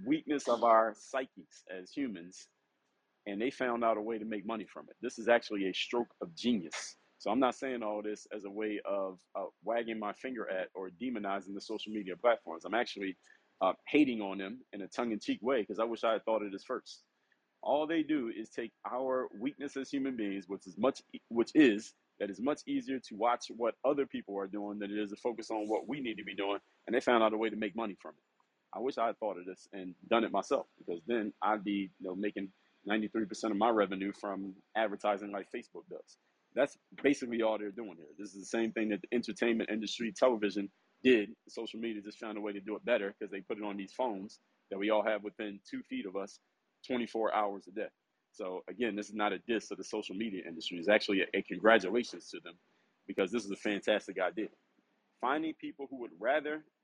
weakness 0.05 0.48
of 0.48 0.63
our 0.63 0.96
psyches 0.98 1.63
as 1.70 1.91
humans 1.91 2.48
and 3.25 3.42
they 3.42 3.50
found 3.50 3.84
out 3.84 3.98
a 3.98 4.01
way 4.01 4.18
to 4.18 4.25
make 4.25 4.46
money 4.46 4.65
from 4.65 4.86
it. 4.89 4.96
This 5.01 5.20
is 5.20 5.27
actually 5.27 5.68
a 5.68 5.74
stroke 5.74 6.13
of 6.22 6.36
genius. 6.36 6.98
So 7.20 7.32
I'm 7.32 7.39
not 7.39 7.56
saying 7.56 7.84
all 7.84 8.01
this 8.03 8.27
as 8.36 8.44
a 8.44 8.50
way 8.50 8.82
of 8.86 9.18
uh, 9.36 9.46
wagging 9.63 10.00
my 10.00 10.13
finger 10.13 10.50
at 10.50 10.68
or 10.75 10.89
demonizing 10.89 11.53
the 11.53 11.62
social 11.62 11.94
media 11.94 12.15
platforms. 12.18 12.65
I'm 12.65 12.74
actually 12.74 13.15
uh, 13.62 13.74
hating 13.88 14.22
on 14.22 14.38
them 14.39 14.60
in 14.74 14.82
a 14.82 14.88
tongue-in-cheek 14.88 15.39
way 15.42 15.62
because 15.62 15.80
I 15.80 15.86
wish 15.86 16.03
I 16.03 16.13
had 16.13 16.25
thought 16.25 16.44
of 16.44 16.51
this 16.51 16.65
first. 16.65 17.03
All 17.62 17.88
they 17.88 18.03
do 18.03 18.30
is 18.38 18.50
take 18.50 18.74
our 18.92 19.30
weakness 19.39 19.77
as 19.77 19.89
human 19.89 20.18
beings, 20.18 20.46
which 20.48 20.68
is 20.68 20.77
much, 20.77 21.01
which 21.30 21.51
is 21.56 21.94
that 22.20 22.30
it's 22.30 22.42
much 22.42 22.62
easier 22.68 23.00
to 23.00 23.15
watch 23.15 23.46
what 23.56 23.75
other 23.86 24.06
people 24.06 24.38
are 24.38 24.48
doing 24.48 24.80
than 24.80 24.92
it 24.92 25.00
is 25.00 25.12
to 25.12 25.15
focus 25.15 25.50
on 25.50 25.70
what 25.70 25.88
we 25.88 26.01
need 26.01 26.18
to 26.18 26.25
be 26.25 26.36
doing, 26.36 26.60
and 26.86 26.94
they 26.94 27.00
found 27.00 27.24
out 27.24 27.34
a 27.34 27.38
way 27.38 27.50
to 27.50 27.56
make 27.56 27.75
money 27.75 27.96
from 28.01 28.12
it. 28.12 28.24
I 28.75 28.80
wish 28.80 28.98
I 28.98 29.08
had 29.08 29.18
thought 29.20 29.38
of 29.39 29.46
this 29.46 29.68
and 29.72 29.96
done 30.10 30.24
it 30.24 30.32
myself 30.32 30.68
because 30.77 31.01
then 31.08 31.32
I'd 31.42 31.63
be, 31.63 31.89
you 32.00 32.08
know, 32.08 32.15
making 32.15 32.50
93% 32.89 33.51
of 33.51 33.57
my 33.57 33.69
revenue 33.69 34.11
from 34.19 34.53
advertising 34.75 35.31
like 35.31 35.47
Facebook 35.55 35.83
does. 35.89 36.17
That's 36.55 36.77
basically 37.01 37.41
all 37.41 37.57
they're 37.57 37.71
doing 37.71 37.95
here. 37.97 38.07
This 38.17 38.33
is 38.33 38.41
the 38.41 38.57
same 38.57 38.71
thing 38.71 38.89
that 38.89 39.01
the 39.01 39.15
entertainment 39.15 39.69
industry, 39.71 40.13
television 40.15 40.69
did. 41.03 41.29
Social 41.49 41.79
media 41.79 42.01
just 42.01 42.19
found 42.19 42.37
a 42.37 42.41
way 42.41 42.53
to 42.53 42.59
do 42.59 42.75
it 42.75 42.85
better 42.85 43.13
because 43.17 43.31
they 43.31 43.41
put 43.41 43.57
it 43.57 43.63
on 43.63 43.77
these 43.77 43.93
phones 43.93 44.39
that 44.71 44.77
we 44.79 44.89
all 44.89 45.03
have 45.03 45.23
within 45.23 45.59
two 45.69 45.81
feet 45.89 46.05
of 46.05 46.15
us 46.15 46.39
24 46.87 47.33
hours 47.33 47.65
a 47.67 47.71
day. 47.71 47.87
So 48.31 48.63
again, 48.69 48.95
this 48.95 49.09
is 49.09 49.15
not 49.15 49.33
a 49.33 49.39
diss 49.47 49.71
of 49.71 49.77
the 49.77 49.83
social 49.83 50.15
media 50.15 50.41
industry. 50.47 50.77
It's 50.77 50.89
actually 50.89 51.21
a, 51.21 51.25
a 51.37 51.41
congratulations 51.43 52.29
to 52.29 52.39
them 52.43 52.53
because 53.07 53.31
this 53.31 53.45
is 53.45 53.51
a 53.51 53.55
fantastic 53.55 54.17
idea. 54.19 54.47
Finding 55.21 55.53
people 55.59 55.87
who 55.89 56.01
would 56.01 56.11
rather 56.19 56.63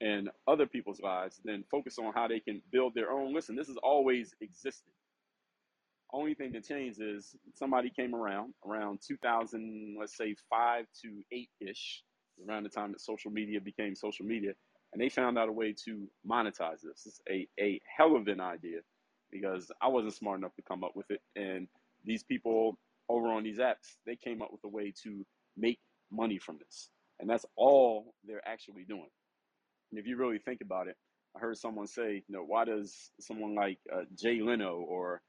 and 0.00 0.30
other 0.48 0.66
people's 0.66 1.00
lives 1.00 1.40
than 1.44 1.64
focus 1.70 1.98
on 1.98 2.12
how 2.14 2.26
they 2.26 2.40
can 2.40 2.62
build 2.72 2.94
their 2.94 3.10
own. 3.10 3.34
Listen, 3.34 3.56
this 3.56 3.68
has 3.68 3.76
always 3.82 4.34
existed. 4.40 4.92
Only 6.12 6.34
thing 6.34 6.52
that 6.52 6.66
changed 6.66 7.00
is 7.00 7.36
somebody 7.54 7.90
came 7.90 8.14
around 8.14 8.54
around 8.66 9.00
2000, 9.06 9.96
let's 9.98 10.16
say 10.16 10.34
five 10.48 10.86
to 11.02 11.22
eight 11.32 11.50
ish, 11.60 12.02
around 12.48 12.64
the 12.64 12.68
time 12.68 12.92
that 12.92 13.00
social 13.00 13.30
media 13.30 13.60
became 13.60 13.94
social 13.94 14.26
media, 14.26 14.52
and 14.92 15.00
they 15.00 15.08
found 15.08 15.38
out 15.38 15.48
a 15.48 15.52
way 15.52 15.74
to 15.84 16.08
monetize 16.28 16.80
this. 16.82 17.06
It's 17.06 17.20
a, 17.28 17.46
a 17.60 17.80
hell 17.96 18.16
of 18.16 18.26
an 18.26 18.40
idea 18.40 18.80
because 19.30 19.70
I 19.80 19.88
wasn't 19.88 20.14
smart 20.14 20.38
enough 20.38 20.54
to 20.56 20.62
come 20.62 20.82
up 20.82 20.96
with 20.96 21.10
it. 21.10 21.20
And 21.36 21.68
these 22.04 22.24
people 22.24 22.76
over 23.08 23.28
on 23.28 23.44
these 23.44 23.58
apps, 23.58 23.96
they 24.06 24.16
came 24.16 24.42
up 24.42 24.50
with 24.52 24.64
a 24.64 24.68
way 24.68 24.92
to 25.04 25.24
make 25.56 25.78
money 26.10 26.38
from 26.38 26.58
this. 26.58 26.90
And 27.20 27.28
that's 27.28 27.46
all 27.56 28.14
they're 28.24 28.46
actually 28.46 28.84
doing. 28.84 29.10
And 29.90 29.98
if 29.98 30.06
you 30.06 30.16
really 30.16 30.38
think 30.38 30.60
about 30.60 30.88
it, 30.88 30.96
I 31.36 31.40
heard 31.40 31.56
someone 31.56 31.86
say, 31.86 32.22
you 32.26 32.34
know, 32.34 32.44
why 32.44 32.64
does 32.64 33.10
someone 33.20 33.54
like 33.54 33.78
uh, 33.92 34.02
Jay 34.20 34.40
Leno 34.40 34.78
or 34.88 35.20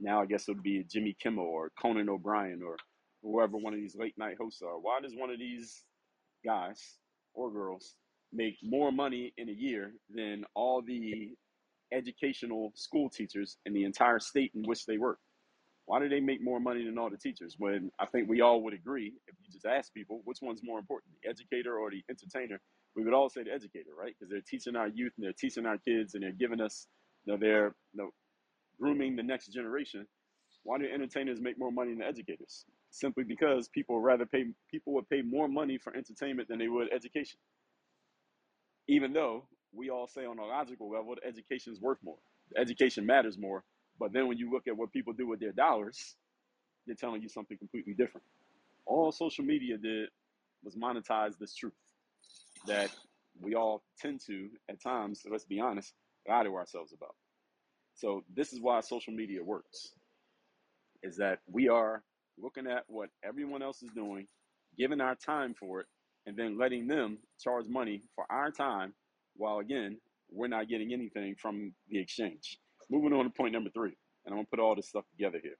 now 0.00 0.20
I 0.20 0.26
guess 0.26 0.48
it 0.48 0.52
would 0.52 0.62
be 0.62 0.84
Jimmy 0.90 1.16
Kimmel 1.22 1.44
or 1.44 1.70
Conan 1.80 2.08
O'Brien 2.08 2.60
or 2.62 2.76
whoever 3.22 3.56
one 3.56 3.74
of 3.74 3.80
these 3.80 3.96
late 3.96 4.14
night 4.18 4.36
hosts 4.38 4.62
are, 4.62 4.78
why 4.78 5.00
does 5.00 5.14
one 5.14 5.30
of 5.30 5.38
these 5.38 5.82
guys 6.44 6.80
or 7.34 7.50
girls 7.50 7.94
make 8.32 8.56
more 8.62 8.92
money 8.92 9.32
in 9.36 9.48
a 9.48 9.52
year 9.52 9.92
than 10.14 10.44
all 10.54 10.82
the 10.82 11.34
educational 11.92 12.72
school 12.74 13.08
teachers 13.08 13.56
in 13.66 13.72
the 13.72 13.84
entire 13.84 14.18
state 14.18 14.52
in 14.54 14.62
which 14.64 14.86
they 14.86 14.98
work? 14.98 15.18
Why 15.86 16.00
do 16.00 16.08
they 16.08 16.20
make 16.20 16.42
more 16.42 16.58
money 16.58 16.84
than 16.84 16.98
all 16.98 17.10
the 17.10 17.16
teachers? 17.16 17.54
When 17.58 17.90
I 18.00 18.06
think 18.06 18.28
we 18.28 18.40
all 18.40 18.62
would 18.62 18.74
agree, 18.74 19.12
if 19.28 19.34
you 19.40 19.52
just 19.52 19.66
ask 19.66 19.92
people, 19.94 20.20
which 20.24 20.38
one's 20.42 20.62
more 20.64 20.78
important, 20.78 21.12
the 21.22 21.28
educator 21.28 21.78
or 21.78 21.90
the 21.90 22.02
entertainer? 22.10 22.60
We 22.96 23.04
would 23.04 23.14
all 23.14 23.28
say 23.28 23.42
the 23.44 23.52
educator, 23.52 23.90
right? 23.98 24.14
Because 24.18 24.30
they're 24.30 24.40
teaching 24.40 24.74
our 24.74 24.88
youth 24.88 25.12
and 25.16 25.24
they're 25.26 25.34
teaching 25.34 25.66
our 25.66 25.78
kids 25.78 26.14
and 26.14 26.22
they're 26.22 26.32
giving 26.32 26.60
us, 26.60 26.88
you 27.24 27.32
know, 27.32 27.38
they're 27.38 27.74
you 27.92 28.02
know, 28.02 28.10
grooming 28.80 29.16
the 29.16 29.22
next 29.22 29.48
generation. 29.48 30.06
Why 30.64 30.78
do 30.78 30.86
entertainers 30.92 31.40
make 31.40 31.58
more 31.58 31.70
money 31.70 31.92
than 31.92 32.02
educators? 32.02 32.64
Simply 32.90 33.22
because 33.24 33.68
people 33.68 34.00
rather 34.00 34.26
pay 34.26 34.46
people 34.70 34.94
would 34.94 35.08
pay 35.08 35.22
more 35.22 35.46
money 35.48 35.78
for 35.78 35.94
entertainment 35.94 36.48
than 36.48 36.58
they 36.58 36.68
would 36.68 36.88
education. 36.92 37.38
Even 38.88 39.12
though 39.12 39.46
we 39.72 39.90
all 39.90 40.06
say 40.08 40.24
on 40.24 40.38
a 40.38 40.44
logical 40.44 40.90
level, 40.90 41.14
the 41.14 41.26
education 41.28 41.72
is 41.72 41.80
worth 41.80 41.98
more. 42.02 42.16
The 42.52 42.60
education 42.60 43.04
matters 43.04 43.38
more. 43.38 43.62
But 43.98 44.12
then 44.12 44.26
when 44.28 44.38
you 44.38 44.50
look 44.50 44.66
at 44.66 44.76
what 44.76 44.92
people 44.92 45.12
do 45.12 45.28
with 45.28 45.40
their 45.40 45.52
dollars, 45.52 46.16
they're 46.86 46.96
telling 46.96 47.22
you 47.22 47.28
something 47.28 47.58
completely 47.58 47.94
different. 47.94 48.24
All 48.86 49.12
social 49.12 49.44
media 49.44 49.76
did 49.76 50.08
was 50.64 50.76
monetize 50.76 51.38
this 51.38 51.54
truth 51.54 51.74
that 52.66 52.90
we 53.40 53.54
all 53.54 53.82
tend 53.98 54.20
to, 54.26 54.48
at 54.68 54.82
times, 54.82 55.22
let's 55.30 55.44
be 55.44 55.60
honest, 55.60 55.92
lie 56.28 56.44
to 56.44 56.54
ourselves 56.54 56.92
about. 56.92 57.14
So 57.94 58.24
this 58.34 58.52
is 58.52 58.60
why 58.60 58.80
social 58.80 59.12
media 59.12 59.42
works, 59.42 59.92
is 61.02 61.16
that 61.16 61.40
we 61.46 61.68
are 61.68 62.02
looking 62.38 62.66
at 62.66 62.84
what 62.88 63.08
everyone 63.24 63.62
else 63.62 63.82
is 63.82 63.90
doing, 63.94 64.26
giving 64.78 65.00
our 65.00 65.14
time 65.14 65.54
for 65.54 65.80
it, 65.80 65.86
and 66.26 66.36
then 66.36 66.58
letting 66.58 66.86
them 66.86 67.18
charge 67.40 67.66
money 67.68 68.02
for 68.14 68.26
our 68.30 68.50
time, 68.50 68.94
while 69.36 69.58
again, 69.58 69.98
we're 70.30 70.48
not 70.48 70.68
getting 70.68 70.92
anything 70.92 71.34
from 71.40 71.72
the 71.88 71.98
exchange. 71.98 72.58
Moving 72.90 73.12
on 73.12 73.24
to 73.24 73.30
point 73.30 73.52
number 73.52 73.70
three, 73.70 73.96
and 74.24 74.32
I'm 74.32 74.38
gonna 74.38 74.48
put 74.50 74.60
all 74.60 74.74
this 74.74 74.88
stuff 74.88 75.04
together 75.16 75.38
here. 75.42 75.56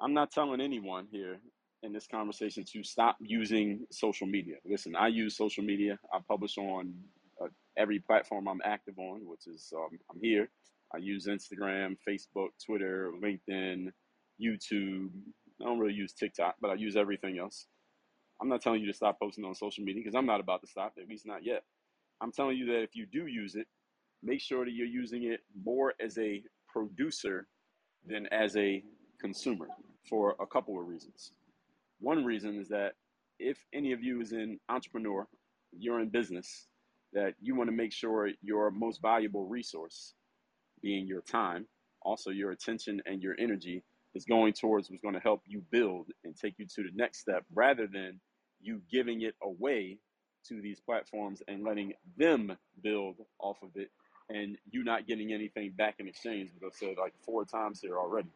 I'm 0.00 0.14
not 0.14 0.30
telling 0.30 0.60
anyone 0.60 1.06
here 1.10 1.38
in 1.82 1.92
this 1.92 2.06
conversation 2.06 2.64
to 2.72 2.82
stop 2.84 3.16
using 3.20 3.86
social 3.90 4.26
media. 4.26 4.56
Listen, 4.64 4.94
I 4.96 5.08
use 5.08 5.36
social 5.36 5.64
media. 5.64 5.98
I 6.12 6.18
publish 6.28 6.56
on 6.58 6.94
uh, 7.42 7.48
every 7.76 7.98
platform 7.98 8.48
I'm 8.48 8.60
active 8.64 8.98
on, 8.98 9.20
which 9.24 9.46
is 9.46 9.72
um, 9.76 9.98
I'm 10.10 10.20
here. 10.22 10.48
I 10.94 10.98
use 10.98 11.26
Instagram, 11.26 11.96
Facebook, 12.08 12.48
Twitter, 12.64 13.12
LinkedIn, 13.22 13.88
YouTube. 14.40 15.08
I 15.60 15.64
don't 15.64 15.78
really 15.78 15.94
use 15.94 16.12
TikTok, 16.12 16.56
but 16.60 16.70
I 16.70 16.74
use 16.74 16.96
everything 16.96 17.38
else. 17.38 17.66
I'm 18.40 18.48
not 18.48 18.62
telling 18.62 18.80
you 18.80 18.86
to 18.88 18.94
stop 18.94 19.18
posting 19.20 19.44
on 19.44 19.54
social 19.54 19.84
media 19.84 20.02
because 20.04 20.16
I'm 20.16 20.26
not 20.26 20.40
about 20.40 20.60
to 20.62 20.66
stop, 20.66 20.94
at 21.00 21.08
least 21.08 21.26
not 21.26 21.44
yet. 21.44 21.62
I'm 22.20 22.32
telling 22.32 22.56
you 22.56 22.66
that 22.66 22.82
if 22.82 22.94
you 22.94 23.06
do 23.06 23.26
use 23.26 23.54
it, 23.54 23.66
make 24.22 24.40
sure 24.40 24.64
that 24.64 24.72
you're 24.72 24.86
using 24.86 25.24
it 25.24 25.40
more 25.64 25.94
as 26.04 26.18
a 26.18 26.42
producer 26.68 27.46
than 28.06 28.26
as 28.26 28.56
a 28.56 28.82
consumer 29.20 29.68
for 30.08 30.36
a 30.40 30.46
couple 30.46 30.80
of 30.80 30.86
reasons. 30.86 31.32
One 32.02 32.24
reason 32.24 32.58
is 32.58 32.68
that 32.68 32.94
if 33.38 33.56
any 33.72 33.92
of 33.92 34.02
you 34.02 34.20
is 34.20 34.32
an 34.32 34.58
entrepreneur, 34.68 35.26
you're 35.70 36.00
in 36.00 36.08
business, 36.08 36.66
that 37.12 37.34
you 37.40 37.54
want 37.54 37.68
to 37.68 37.76
make 37.76 37.92
sure 37.92 38.28
your 38.42 38.72
most 38.72 39.00
valuable 39.00 39.46
resource, 39.46 40.14
being 40.82 41.06
your 41.06 41.20
time, 41.20 41.66
also 42.02 42.30
your 42.30 42.50
attention 42.50 43.00
and 43.06 43.22
your 43.22 43.36
energy, 43.38 43.84
is 44.14 44.24
going 44.24 44.52
towards 44.52 44.90
what's 44.90 45.00
going 45.00 45.14
to 45.14 45.20
help 45.20 45.42
you 45.46 45.62
build 45.70 46.08
and 46.24 46.36
take 46.36 46.58
you 46.58 46.66
to 46.66 46.82
the 46.82 46.90
next 46.94 47.20
step 47.20 47.44
rather 47.54 47.86
than 47.86 48.18
you 48.60 48.82
giving 48.90 49.22
it 49.22 49.36
away 49.40 49.98
to 50.48 50.60
these 50.60 50.80
platforms 50.80 51.40
and 51.46 51.62
letting 51.62 51.92
them 52.18 52.56
build 52.82 53.16
off 53.38 53.58
of 53.62 53.70
it 53.76 53.90
and 54.28 54.56
you 54.70 54.82
not 54.82 55.06
getting 55.06 55.32
anything 55.32 55.70
back 55.76 55.96
in 56.00 56.08
exchange. 56.08 56.50
As 56.56 56.62
I've 56.64 56.74
said 56.74 56.96
like 56.98 57.14
four 57.24 57.44
times 57.44 57.80
here 57.80 57.96
already. 57.96 58.28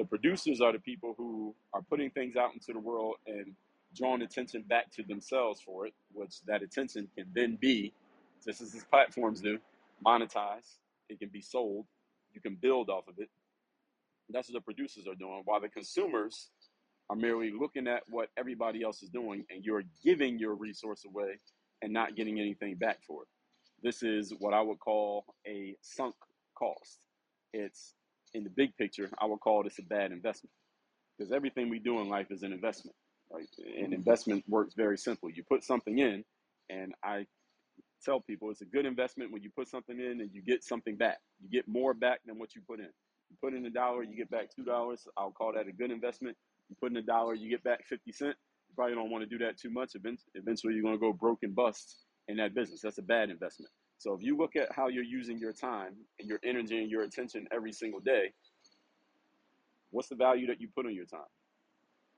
The 0.00 0.06
producers 0.06 0.62
are 0.62 0.72
the 0.72 0.78
people 0.78 1.14
who 1.18 1.54
are 1.74 1.82
putting 1.82 2.08
things 2.08 2.34
out 2.34 2.54
into 2.54 2.72
the 2.72 2.78
world 2.78 3.16
and 3.26 3.54
drawing 3.94 4.22
attention 4.22 4.62
back 4.62 4.90
to 4.92 5.02
themselves 5.02 5.60
for 5.60 5.86
it, 5.86 5.92
which 6.14 6.40
that 6.46 6.62
attention 6.62 7.06
can 7.14 7.26
then 7.34 7.58
be, 7.60 7.92
just 8.42 8.62
as 8.62 8.72
these 8.72 8.84
platforms 8.84 9.42
do, 9.42 9.58
monetized. 10.02 10.78
It 11.10 11.18
can 11.18 11.28
be 11.28 11.42
sold. 11.42 11.84
You 12.32 12.40
can 12.40 12.54
build 12.54 12.88
off 12.88 13.08
of 13.08 13.18
it. 13.18 13.28
That's 14.30 14.48
what 14.48 14.54
the 14.54 14.62
producers 14.62 15.06
are 15.06 15.14
doing, 15.14 15.42
while 15.44 15.60
the 15.60 15.68
consumers 15.68 16.48
are 17.10 17.16
merely 17.16 17.50
looking 17.50 17.86
at 17.86 18.04
what 18.08 18.30
everybody 18.38 18.82
else 18.82 19.02
is 19.02 19.10
doing, 19.10 19.44
and 19.50 19.62
you're 19.66 19.84
giving 20.02 20.38
your 20.38 20.54
resource 20.54 21.04
away 21.04 21.40
and 21.82 21.92
not 21.92 22.16
getting 22.16 22.40
anything 22.40 22.76
back 22.76 23.00
for 23.06 23.24
it. 23.24 23.28
This 23.82 24.02
is 24.02 24.32
what 24.38 24.54
I 24.54 24.62
would 24.62 24.78
call 24.78 25.26
a 25.46 25.76
sunk 25.82 26.14
cost. 26.54 27.00
It's 27.52 27.92
in 28.34 28.44
the 28.44 28.50
big 28.50 28.76
picture, 28.76 29.10
I 29.18 29.26
would 29.26 29.40
call 29.40 29.62
this 29.62 29.78
a 29.78 29.82
bad 29.82 30.12
investment 30.12 30.52
because 31.16 31.32
everything 31.32 31.68
we 31.68 31.78
do 31.78 32.00
in 32.00 32.08
life 32.08 32.28
is 32.30 32.42
an 32.42 32.52
investment. 32.52 32.96
Right? 33.30 33.46
An 33.78 33.92
investment 33.92 34.44
works 34.48 34.74
very 34.74 34.98
simple. 34.98 35.30
You 35.30 35.44
put 35.44 35.64
something 35.64 35.98
in, 35.98 36.24
and 36.68 36.94
I 37.04 37.26
tell 38.04 38.20
people 38.20 38.50
it's 38.50 38.62
a 38.62 38.66
good 38.66 38.86
investment 38.86 39.32
when 39.32 39.42
you 39.42 39.50
put 39.54 39.68
something 39.68 39.98
in 39.98 40.20
and 40.20 40.30
you 40.32 40.42
get 40.42 40.64
something 40.64 40.96
back. 40.96 41.18
You 41.40 41.48
get 41.50 41.68
more 41.68 41.94
back 41.94 42.20
than 42.26 42.38
what 42.38 42.54
you 42.54 42.62
put 42.66 42.80
in. 42.80 42.88
You 43.30 43.36
put 43.40 43.54
in 43.54 43.64
a 43.66 43.70
dollar, 43.70 44.02
you 44.02 44.16
get 44.16 44.30
back 44.30 44.54
two 44.54 44.64
dollars. 44.64 45.06
I'll 45.16 45.30
call 45.30 45.52
that 45.54 45.68
a 45.68 45.72
good 45.72 45.90
investment. 45.90 46.36
You 46.68 46.76
put 46.80 46.90
in 46.90 46.96
a 46.96 47.02
dollar, 47.02 47.34
you 47.34 47.48
get 47.50 47.62
back 47.62 47.86
fifty 47.86 48.12
cent. 48.12 48.36
You 48.68 48.74
probably 48.74 48.94
don't 48.94 49.10
want 49.10 49.22
to 49.22 49.28
do 49.28 49.44
that 49.44 49.58
too 49.58 49.70
much. 49.70 49.92
Eventually, 49.94 50.74
you're 50.74 50.82
going 50.82 50.94
to 50.94 51.00
go 51.00 51.12
broke 51.12 51.40
and 51.42 51.54
bust 51.54 52.04
in 52.28 52.36
that 52.38 52.54
business. 52.54 52.80
That's 52.82 52.98
a 52.98 53.02
bad 53.02 53.30
investment. 53.30 53.70
So 54.00 54.14
if 54.14 54.22
you 54.22 54.34
look 54.34 54.56
at 54.56 54.72
how 54.72 54.88
you're 54.88 55.04
using 55.04 55.38
your 55.38 55.52
time 55.52 55.92
and 56.18 56.26
your 56.26 56.40
energy 56.42 56.78
and 56.78 56.90
your 56.90 57.02
attention 57.02 57.46
every 57.52 57.70
single 57.70 58.00
day, 58.00 58.32
what's 59.90 60.08
the 60.08 60.16
value 60.16 60.46
that 60.46 60.58
you 60.58 60.68
put 60.74 60.86
on 60.86 60.94
your 60.94 61.04
time? 61.04 61.28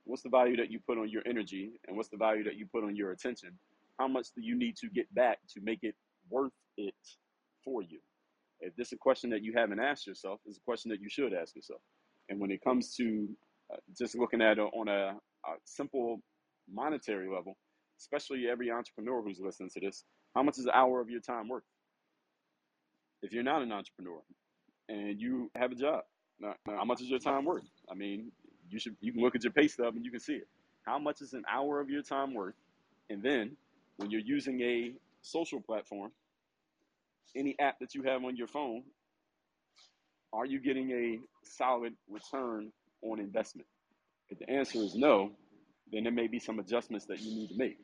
What's 0.05 0.23
the 0.23 0.29
value 0.29 0.57
that 0.59 0.71
you 0.71 0.79
put 0.87 0.97
on 0.97 1.09
your 1.09 1.23
energy? 1.27 1.73
And 1.89 1.97
what's 1.97 2.09
the 2.09 2.17
value 2.17 2.45
that 2.45 2.55
you 2.55 2.67
put 2.73 2.85
on 2.85 2.95
your 2.95 3.11
attention? 3.11 3.59
How 3.99 4.07
much 4.07 4.29
do 4.37 4.43
you 4.43 4.57
need 4.57 4.77
to 4.77 4.89
get 4.91 5.13
back 5.13 5.39
to 5.55 5.61
make 5.61 5.81
it 5.83 5.97
worth 6.31 6.53
it 6.77 6.95
for 7.65 7.83
you? 7.83 7.99
If 8.61 8.77
this 8.77 8.89
is 8.89 8.93
a 8.93 8.99
question 8.99 9.29
that 9.31 9.43
you 9.43 9.53
haven't 9.57 9.81
asked 9.81 10.07
yourself, 10.07 10.39
it's 10.47 10.59
a 10.59 10.65
question 10.65 10.89
that 10.93 11.01
you 11.01 11.09
should 11.09 11.35
ask 11.35 11.57
yourself. 11.57 11.81
And 12.29 12.39
when 12.39 12.53
it 12.53 12.63
comes 12.63 12.95
to 12.95 13.29
uh, 13.75 13.79
just 13.99 14.17
looking 14.17 14.41
at 14.41 14.59
it 14.59 14.71
on 14.73 14.87
a, 14.87 15.17
a 15.47 15.53
simple 15.65 16.21
monetary 16.73 17.29
level, 17.29 17.57
especially 17.99 18.47
every 18.49 18.71
entrepreneur 18.71 19.21
who's 19.21 19.41
listening 19.41 19.71
to 19.71 19.81
this, 19.81 20.05
how 20.35 20.43
much 20.43 20.59
is 20.59 20.65
an 20.65 20.73
hour 20.75 21.01
of 21.01 21.11
your 21.11 21.21
time 21.21 21.49
worth? 21.49 21.65
If 23.23 23.33
you're 23.33 23.43
not 23.43 23.63
an 23.63 23.73
entrepreneur 23.73 24.21
and 24.89 25.21
you 25.21 25.51
have 25.55 25.73
a 25.73 25.75
job, 25.75 26.03
now, 26.41 26.55
how 26.67 26.85
much 26.85 27.01
is 27.01 27.09
your 27.09 27.21
time 27.21 27.45
worth? 27.45 27.65
I 27.91 27.95
mean, 27.95 28.33
you 28.69 28.79
should 28.79 28.97
you 29.01 29.13
can 29.13 29.23
look 29.23 29.37
at 29.37 29.45
your 29.45 29.53
pay 29.53 29.69
stub 29.69 29.95
and 29.95 30.05
you 30.05 30.11
can 30.11 30.21
see 30.21 30.35
it. 30.35 30.49
How 30.85 30.99
much 30.99 31.21
is 31.23 31.35
an 31.35 31.45
hour 31.51 31.81
of 31.81 31.89
your 31.89 32.03
time 32.03 32.35
worth? 32.35 32.55
And 33.11 33.23
then 33.23 33.57
when 33.97 34.11
you're 34.11 34.21
using 34.21 34.61
a 34.61 34.93
social 35.21 35.61
platform, 35.61 36.11
any 37.37 37.57
app 37.61 37.79
that 37.81 37.95
you 37.95 38.03
have 38.03 38.25
on 38.25 38.37
your 38.37 38.49
phone, 38.49 38.83
are 40.33 40.47
you 40.47 40.61
getting 40.61 40.91
a 40.91 41.19
solid 41.45 41.95
return 42.11 42.73
on 43.03 43.21
investment? 43.21 43.69
If 44.31 44.39
the 44.39 44.51
answer 44.51 44.79
is 44.79 44.95
no, 44.95 45.31
then 45.93 46.05
there 46.05 46.13
may 46.13 46.27
be 46.27 46.39
some 46.39 46.59
adjustments 46.59 47.07
that 47.07 47.21
you 47.21 47.35
need 47.35 47.49
to 47.51 47.57
make. 47.57 47.79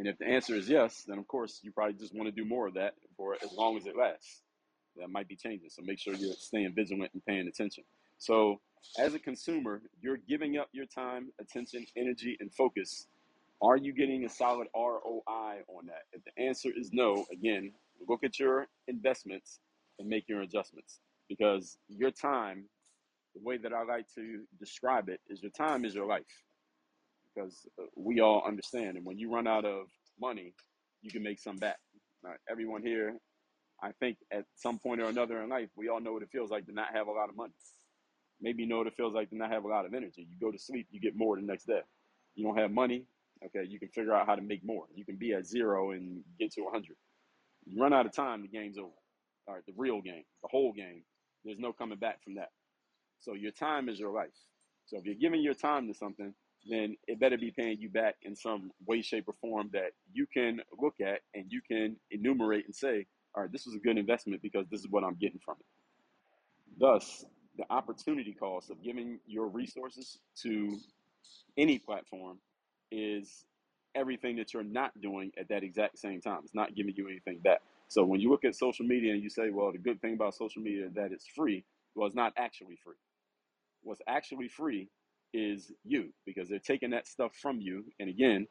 And 0.00 0.08
if 0.08 0.16
the 0.16 0.26
answer 0.26 0.54
is 0.54 0.66
yes, 0.66 1.04
then 1.06 1.18
of 1.18 1.28
course 1.28 1.60
you 1.62 1.72
probably 1.72 1.92
just 1.92 2.14
want 2.14 2.26
to 2.26 2.32
do 2.32 2.48
more 2.48 2.66
of 2.66 2.72
that 2.72 2.94
for 3.18 3.34
as 3.34 3.52
long 3.52 3.76
as 3.76 3.84
it 3.84 3.94
lasts. 3.94 4.40
That 4.96 5.10
might 5.10 5.28
be 5.28 5.36
changing. 5.36 5.68
So 5.68 5.82
make 5.84 5.98
sure 5.98 6.14
you're 6.14 6.32
staying 6.32 6.72
vigilant 6.74 7.10
and 7.12 7.22
paying 7.26 7.46
attention. 7.46 7.84
So 8.16 8.62
as 8.98 9.12
a 9.12 9.18
consumer, 9.18 9.82
you're 10.00 10.16
giving 10.16 10.56
up 10.56 10.70
your 10.72 10.86
time, 10.86 11.32
attention, 11.38 11.84
energy, 11.98 12.38
and 12.40 12.50
focus. 12.50 13.08
Are 13.60 13.76
you 13.76 13.92
getting 13.92 14.24
a 14.24 14.30
solid 14.30 14.68
ROI 14.74 15.64
on 15.68 15.84
that? 15.88 16.04
If 16.14 16.22
the 16.24 16.44
answer 16.44 16.70
is 16.74 16.94
no, 16.94 17.26
again, 17.30 17.72
look 18.08 18.24
at 18.24 18.40
your 18.40 18.68
investments 18.88 19.60
and 19.98 20.08
make 20.08 20.30
your 20.30 20.40
adjustments. 20.40 21.00
Because 21.28 21.76
your 21.90 22.10
time, 22.10 22.64
the 23.34 23.42
way 23.42 23.58
that 23.58 23.74
I 23.74 23.82
like 23.82 24.06
to 24.14 24.44
describe 24.58 25.10
it, 25.10 25.20
is 25.28 25.42
your 25.42 25.52
time 25.52 25.84
is 25.84 25.94
your 25.94 26.06
life 26.06 26.24
because 27.34 27.66
uh, 27.78 27.84
we 27.96 28.20
all 28.20 28.42
understand. 28.46 28.96
And 28.96 29.06
when 29.06 29.18
you 29.18 29.32
run 29.32 29.46
out 29.46 29.64
of 29.64 29.86
money, 30.20 30.54
you 31.02 31.10
can 31.10 31.22
make 31.22 31.38
some 31.38 31.56
back. 31.56 31.78
Now, 32.22 32.32
everyone 32.50 32.82
here, 32.82 33.14
I 33.82 33.92
think 34.00 34.18
at 34.32 34.44
some 34.56 34.78
point 34.78 35.00
or 35.00 35.06
another 35.06 35.42
in 35.42 35.48
life, 35.48 35.68
we 35.76 35.88
all 35.88 36.00
know 36.00 36.12
what 36.12 36.22
it 36.22 36.30
feels 36.30 36.50
like 36.50 36.66
to 36.66 36.72
not 36.72 36.88
have 36.94 37.06
a 37.06 37.12
lot 37.12 37.28
of 37.28 37.36
money. 37.36 37.54
Maybe 38.40 38.62
you 38.62 38.68
know 38.68 38.78
what 38.78 38.86
it 38.86 38.94
feels 38.96 39.14
like 39.14 39.30
to 39.30 39.36
not 39.36 39.50
have 39.50 39.64
a 39.64 39.68
lot 39.68 39.86
of 39.86 39.94
energy. 39.94 40.26
You 40.30 40.36
go 40.40 40.50
to 40.50 40.58
sleep, 40.58 40.88
you 40.90 41.00
get 41.00 41.16
more 41.16 41.36
the 41.36 41.42
next 41.42 41.66
day. 41.66 41.80
You 42.34 42.44
don't 42.44 42.58
have 42.58 42.70
money, 42.70 43.04
okay, 43.44 43.66
you 43.68 43.78
can 43.78 43.88
figure 43.88 44.14
out 44.14 44.26
how 44.26 44.34
to 44.34 44.42
make 44.42 44.64
more. 44.64 44.84
You 44.94 45.04
can 45.04 45.16
be 45.16 45.32
at 45.32 45.46
zero 45.46 45.92
and 45.92 46.22
get 46.38 46.52
to 46.52 46.62
100. 46.62 46.96
You 47.66 47.80
run 47.80 47.92
out 47.92 48.06
of 48.06 48.12
time, 48.12 48.42
the 48.42 48.48
game's 48.48 48.78
over. 48.78 48.88
All 49.48 49.54
right, 49.54 49.64
the 49.66 49.74
real 49.76 50.00
game, 50.00 50.24
the 50.42 50.48
whole 50.50 50.72
game, 50.72 51.02
there's 51.44 51.58
no 51.58 51.72
coming 51.72 51.98
back 51.98 52.22
from 52.22 52.34
that. 52.36 52.50
So 53.20 53.34
your 53.34 53.52
time 53.52 53.88
is 53.88 53.98
your 53.98 54.12
life. 54.12 54.28
So 54.86 54.98
if 54.98 55.04
you're 55.04 55.14
giving 55.14 55.42
your 55.42 55.54
time 55.54 55.86
to 55.88 55.94
something, 55.94 56.34
then 56.68 56.96
it 57.06 57.20
better 57.20 57.38
be 57.38 57.50
paying 57.50 57.78
you 57.80 57.88
back 57.88 58.16
in 58.22 58.36
some 58.36 58.70
way, 58.86 59.02
shape, 59.02 59.24
or 59.28 59.34
form 59.40 59.70
that 59.72 59.92
you 60.12 60.26
can 60.32 60.60
look 60.80 60.94
at 61.00 61.20
and 61.34 61.46
you 61.48 61.60
can 61.66 61.96
enumerate 62.10 62.66
and 62.66 62.74
say, 62.74 63.06
all 63.34 63.42
right, 63.42 63.52
this 63.52 63.66
was 63.66 63.74
a 63.74 63.78
good 63.78 63.96
investment 63.96 64.42
because 64.42 64.66
this 64.70 64.80
is 64.80 64.88
what 64.90 65.04
I'm 65.04 65.14
getting 65.14 65.40
from 65.44 65.56
it. 65.60 65.66
Thus, 66.78 67.24
the 67.56 67.64
opportunity 67.70 68.34
cost 68.34 68.70
of 68.70 68.82
giving 68.82 69.18
your 69.26 69.48
resources 69.48 70.18
to 70.42 70.78
any 71.56 71.78
platform 71.78 72.38
is 72.90 73.44
everything 73.94 74.36
that 74.36 74.52
you're 74.54 74.62
not 74.62 74.98
doing 75.00 75.32
at 75.38 75.48
that 75.48 75.62
exact 75.62 75.98
same 75.98 76.20
time. 76.20 76.40
It's 76.44 76.54
not 76.54 76.74
giving 76.74 76.94
you 76.96 77.08
anything 77.08 77.38
back. 77.38 77.60
So 77.88 78.04
when 78.04 78.20
you 78.20 78.30
look 78.30 78.44
at 78.44 78.54
social 78.54 78.86
media 78.86 79.12
and 79.12 79.22
you 79.22 79.30
say, 79.30 79.50
well, 79.50 79.72
the 79.72 79.78
good 79.78 80.00
thing 80.00 80.14
about 80.14 80.34
social 80.34 80.62
media 80.62 80.86
is 80.86 80.94
that 80.94 81.12
it's 81.12 81.26
free, 81.26 81.64
Well, 81.94 82.06
it's 82.06 82.16
not 82.16 82.32
actually 82.36 82.78
free. 82.84 82.96
What's 83.82 84.00
actually 84.06 84.48
free 84.48 84.88
is 85.32 85.70
you 85.84 86.10
because 86.26 86.48
they're 86.48 86.58
taking 86.58 86.90
that 86.90 87.06
stuff 87.08 87.32
from 87.40 87.60
you. 87.60 87.84
And 87.98 88.08
again, 88.08 88.46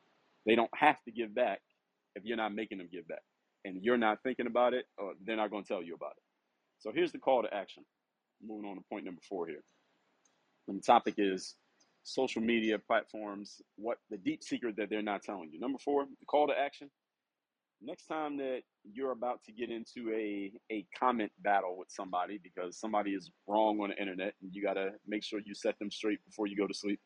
they 0.45 0.55
don't 0.55 0.71
have 0.75 1.01
to 1.03 1.11
give 1.11 1.33
back 1.35 1.61
if 2.15 2.25
you're 2.25 2.37
not 2.37 2.53
making 2.53 2.77
them 2.79 2.89
give 2.91 3.07
back. 3.07 3.21
And 3.65 3.83
you're 3.83 3.97
not 3.97 4.23
thinking 4.23 4.47
about 4.47 4.73
it, 4.73 4.85
or 4.97 5.13
they're 5.25 5.35
not 5.35 5.51
going 5.51 5.63
to 5.63 5.67
tell 5.67 5.83
you 5.83 5.93
about 5.95 6.11
it. 6.11 6.23
So 6.79 6.91
here's 6.93 7.11
the 7.11 7.19
call 7.19 7.43
to 7.43 7.53
action. 7.53 7.83
Moving 8.45 8.69
on 8.69 8.77
to 8.77 8.83
point 8.89 9.05
number 9.05 9.21
four 9.27 9.47
here. 9.47 9.63
And 10.67 10.77
the 10.77 10.81
topic 10.81 11.15
is 11.17 11.55
social 12.03 12.41
media 12.41 12.79
platforms, 12.79 13.61
what 13.75 13.97
the 14.09 14.17
deep 14.17 14.43
secret 14.43 14.77
that 14.77 14.89
they're 14.89 15.01
not 15.01 15.23
telling 15.23 15.49
you. 15.51 15.59
Number 15.59 15.77
four, 15.77 16.05
the 16.05 16.25
call 16.25 16.47
to 16.47 16.57
action. 16.57 16.89
Next 17.81 18.07
time 18.07 18.37
that 18.37 18.61
you're 18.83 19.11
about 19.11 19.41
to 19.45 19.53
get 19.53 19.69
into 19.69 20.11
a, 20.13 20.51
a 20.71 20.85
comment 20.97 21.31
battle 21.39 21.77
with 21.77 21.89
somebody 21.89 22.37
because 22.43 22.77
somebody 22.77 23.11
is 23.11 23.31
wrong 23.47 23.79
on 23.79 23.89
the 23.89 23.97
internet 23.97 24.33
and 24.41 24.53
you 24.53 24.61
got 24.61 24.73
to 24.73 24.91
make 25.07 25.23
sure 25.23 25.39
you 25.45 25.53
set 25.55 25.79
them 25.79 25.89
straight 25.89 26.19
before 26.25 26.47
you 26.47 26.57
go 26.57 26.67
to 26.67 26.73
sleep, 26.73 26.99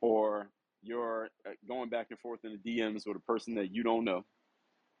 or 0.00 0.50
you're 0.82 1.28
uh, 1.46 1.52
going 1.68 1.90
back 1.90 2.06
and 2.10 2.18
forth 2.18 2.40
in 2.44 2.58
the 2.62 2.78
DMs 2.78 3.06
with 3.06 3.16
a 3.16 3.20
person 3.20 3.54
that 3.56 3.70
you 3.70 3.82
don't 3.82 4.04
know, 4.04 4.24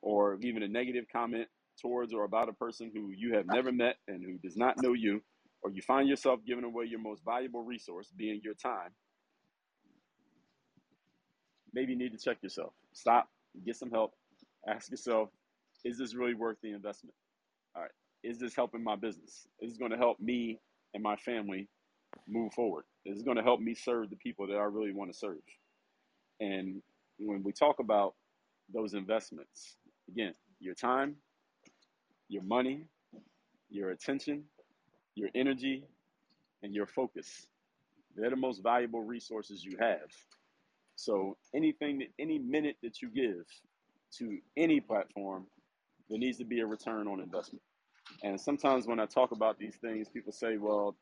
or 0.02 0.38
even 0.42 0.62
a 0.62 0.68
negative 0.68 1.06
comment 1.10 1.48
towards 1.80 2.12
or 2.12 2.24
about 2.24 2.48
a 2.48 2.52
person 2.52 2.90
who 2.94 3.10
you 3.16 3.34
have 3.34 3.46
never 3.46 3.72
met 3.72 3.96
and 4.08 4.22
who 4.22 4.38
does 4.38 4.56
not 4.56 4.82
know 4.82 4.92
you, 4.92 5.22
or 5.62 5.70
you 5.70 5.80
find 5.82 6.08
yourself 6.08 6.40
giving 6.46 6.64
away 6.64 6.84
your 6.84 7.00
most 7.00 7.24
valuable 7.24 7.62
resource, 7.62 8.12
being 8.16 8.40
your 8.44 8.54
time, 8.54 8.90
maybe 11.72 11.92
you 11.92 11.98
need 11.98 12.12
to 12.12 12.18
check 12.18 12.38
yourself. 12.42 12.72
Stop, 12.92 13.28
get 13.64 13.76
some 13.76 13.90
help, 13.90 14.12
ask 14.68 14.90
yourself, 14.90 15.28
is 15.84 15.98
this 15.98 16.14
really 16.14 16.34
worth 16.34 16.58
the 16.62 16.72
investment? 16.72 17.14
All 17.74 17.82
right, 17.82 17.90
is 18.22 18.38
this 18.38 18.54
helping 18.54 18.82
my 18.82 18.96
business? 18.96 19.46
Is 19.60 19.70
this 19.70 19.78
going 19.78 19.92
to 19.92 19.96
help 19.96 20.18
me 20.20 20.58
and 20.94 21.02
my 21.02 21.16
family 21.16 21.68
move 22.28 22.52
forward? 22.52 22.84
Is 23.04 23.16
this 23.16 23.24
going 23.24 23.36
to 23.36 23.42
help 23.42 23.60
me 23.60 23.74
serve 23.74 24.10
the 24.10 24.16
people 24.16 24.46
that 24.48 24.56
I 24.56 24.64
really 24.64 24.92
want 24.92 25.12
to 25.12 25.18
serve? 25.18 25.38
And 26.40 26.82
when 27.18 27.42
we 27.42 27.52
talk 27.52 27.78
about 27.78 28.14
those 28.72 28.94
investments, 28.94 29.76
again, 30.08 30.32
your 30.60 30.74
time, 30.74 31.16
your 32.28 32.42
money, 32.42 32.84
your 33.70 33.90
attention, 33.90 34.44
your 35.14 35.30
energy, 35.34 35.84
and 36.62 36.74
your 36.74 36.86
focus. 36.86 37.46
They're 38.16 38.30
the 38.30 38.36
most 38.36 38.62
valuable 38.62 39.02
resources 39.02 39.64
you 39.64 39.76
have. 39.78 40.08
So 40.96 41.36
anything 41.54 41.98
that 41.98 42.08
any 42.18 42.38
minute 42.38 42.76
that 42.82 43.02
you 43.02 43.10
give 43.10 43.44
to 44.18 44.38
any 44.56 44.80
platform, 44.80 45.46
there 46.08 46.18
needs 46.18 46.38
to 46.38 46.44
be 46.44 46.60
a 46.60 46.66
return 46.66 47.08
on 47.08 47.20
investment. 47.20 47.62
And 48.22 48.40
sometimes 48.40 48.86
when 48.86 49.00
I 49.00 49.06
talk 49.06 49.32
about 49.32 49.58
these 49.58 49.76
things, 49.76 50.08
people 50.08 50.32
say, 50.32 50.56
well, 50.56 50.96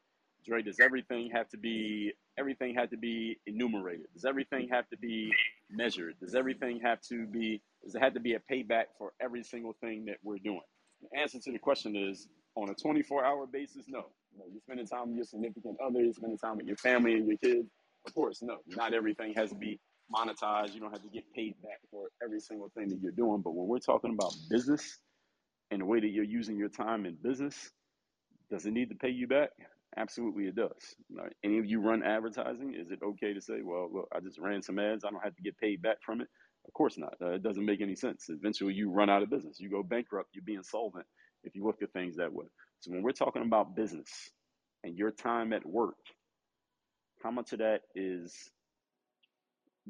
Dre, 0.45 0.63
does 0.63 0.81
everything 0.81 1.31
have 1.33 1.49
to 1.51 1.57
be 1.57 2.13
everything 2.39 2.75
have 2.75 2.91
to 2.91 2.97
be 2.97 3.39
enumerated? 3.47 4.07
Does 4.13 4.25
everything 4.25 4.69
have 4.71 4.89
to 4.91 4.97
be 4.97 5.31
measured? 5.71 6.15
Does 6.21 6.35
everything 6.35 6.81
have 6.83 7.01
to 7.09 7.27
be 7.27 7.63
does 7.85 7.95
it 7.95 8.03
have 8.03 8.15
to 8.15 8.21
be 8.21 8.35
a 8.35 8.41
payback 8.41 8.85
for 8.99 9.13
every 9.21 9.43
single 9.43 9.75
thing 9.81 10.07
that 10.07 10.17
we're 10.23 10.39
doing? 10.39 10.61
The 11.03 11.19
answer 11.19 11.39
to 11.39 11.53
the 11.53 11.59
question 11.59 11.97
is 11.97 12.29
on 12.57 12.71
a 12.71 12.75
24 12.75 13.25
hour 13.25 13.47
basis, 13.47 13.85
no. 13.89 14.05
You 14.33 14.39
know, 14.39 14.45
you're 14.51 14.61
spending 14.61 14.87
time 14.87 15.09
with 15.09 15.17
your 15.17 15.25
significant 15.27 15.77
other, 15.85 16.01
you're 16.01 16.15
spending 16.15 16.39
time 16.39 16.57
with 16.57 16.67
your 16.67 16.77
family 16.77 17.15
and 17.15 17.27
your 17.27 17.39
kids. 17.39 17.69
Of 18.07 18.15
course, 18.15 18.43
no. 18.43 18.59
Not 18.69 18.95
everything 18.95 19.35
has 19.37 19.51
to 19.51 19.57
be 19.57 19.81
monetized. 20.13 20.75
You 20.75 20.81
don't 20.81 20.93
have 20.93 21.03
to 21.03 21.09
get 21.09 21.25
paid 21.35 21.55
back 21.63 21.81
for 21.91 22.09
every 22.23 22.41
single 22.41 22.71
thing 22.77 22.89
that 22.89 23.01
you're 23.01 23.13
doing. 23.13 23.43
But 23.43 23.55
when 23.55 23.69
we're 23.69 23.79
talking 23.79 24.13
about 24.13 24.35
business 24.51 24.99
and 25.71 25.81
the 25.81 25.87
way 25.87 26.01
that 26.01 26.09
you're 26.09 26.25
using 26.25 26.57
your 26.57 26.69
time 26.69 27.07
in 27.07 27.17
business, 27.23 27.71
does 28.51 28.67
it 28.67 28.73
need 28.73 28.91
to 28.91 28.97
pay 28.97 29.11
you 29.11 29.27
back? 29.27 29.51
Absolutely, 29.97 30.45
it 30.47 30.57
does. 30.57 30.97
Right? 31.11 31.33
Any 31.45 31.59
of 31.59 31.67
you 31.67 31.81
run 31.81 32.03
advertising? 32.03 32.75
Is 32.75 32.91
it 32.91 33.01
okay 33.03 33.33
to 33.33 33.41
say, 33.41 33.63
well, 33.63 33.89
look, 33.93 34.09
I 34.15 34.21
just 34.21 34.39
ran 34.39 34.63
some 34.63 34.79
ads. 34.79 35.05
I 35.05 35.11
don't 35.11 35.23
have 35.25 35.37
to 35.37 35.43
get 35.43 35.59
paid 35.59 35.83
back 35.83 35.99
from 36.05 36.21
it? 36.21 36.29
Of 36.67 36.73
course 36.75 36.99
not. 36.99 37.15
Uh, 37.23 37.33
it 37.33 37.43
doesn't 37.43 37.65
make 37.65 37.81
any 37.81 37.95
sense. 37.95 38.27
Eventually, 38.29 38.75
you 38.75 38.91
run 38.91 39.11
out 39.11 39.23
of 39.23 39.31
business. 39.31 39.61
You 39.61 39.71
go 39.71 39.83
bankrupt. 39.83 40.31
You 40.35 40.43
be 40.43 40.55
insolvent 40.55 41.07
if 41.45 41.55
you 41.55 41.65
look 41.65 41.83
at 41.83 41.93
things 41.93 42.17
that 42.17 42.33
way. 42.33 42.47
So 42.81 42.91
when 42.91 43.03
we're 43.03 43.13
talking 43.13 43.43
about 43.43 43.77
business 43.77 44.09
and 44.83 44.97
your 44.97 45.11
time 45.11 45.53
at 45.53 45.65
work, 45.67 45.97
how 47.23 47.31
much 47.31 47.53
of 47.53 47.61
that 47.61 47.83
is 47.95 48.51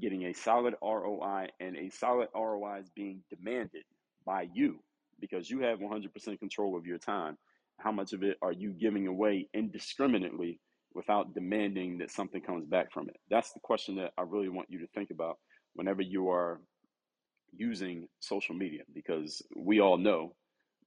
getting 0.00 0.24
a 0.26 0.32
solid 0.32 0.74
ROI 0.82 1.48
and 1.60 1.76
a 1.76 1.90
solid 1.90 2.28
ROI 2.34 2.80
is 2.80 2.90
being 2.90 3.22
demanded 3.30 3.84
by 4.26 4.48
you 4.52 4.78
because 5.20 5.48
you 5.48 5.60
have 5.60 5.78
100% 5.78 6.38
control 6.38 6.76
of 6.76 6.86
your 6.86 6.98
time 6.98 7.36
how 7.78 7.92
much 7.92 8.12
of 8.12 8.22
it 8.22 8.36
are 8.42 8.52
you 8.52 8.72
giving 8.72 9.06
away 9.06 9.48
indiscriminately 9.54 10.60
without 10.94 11.34
demanding 11.34 11.98
that 11.98 12.10
something 12.10 12.40
comes 12.40 12.64
back 12.64 12.92
from 12.92 13.08
it? 13.08 13.16
That's 13.30 13.52
the 13.52 13.60
question 13.60 13.96
that 13.96 14.12
I 14.16 14.22
really 14.22 14.48
want 14.48 14.70
you 14.70 14.78
to 14.80 14.86
think 14.94 15.10
about 15.10 15.38
whenever 15.74 16.02
you 16.02 16.30
are 16.30 16.60
using 17.52 18.08
social 18.20 18.54
media, 18.54 18.82
because 18.94 19.42
we 19.56 19.80
all 19.80 19.98
know 19.98 20.34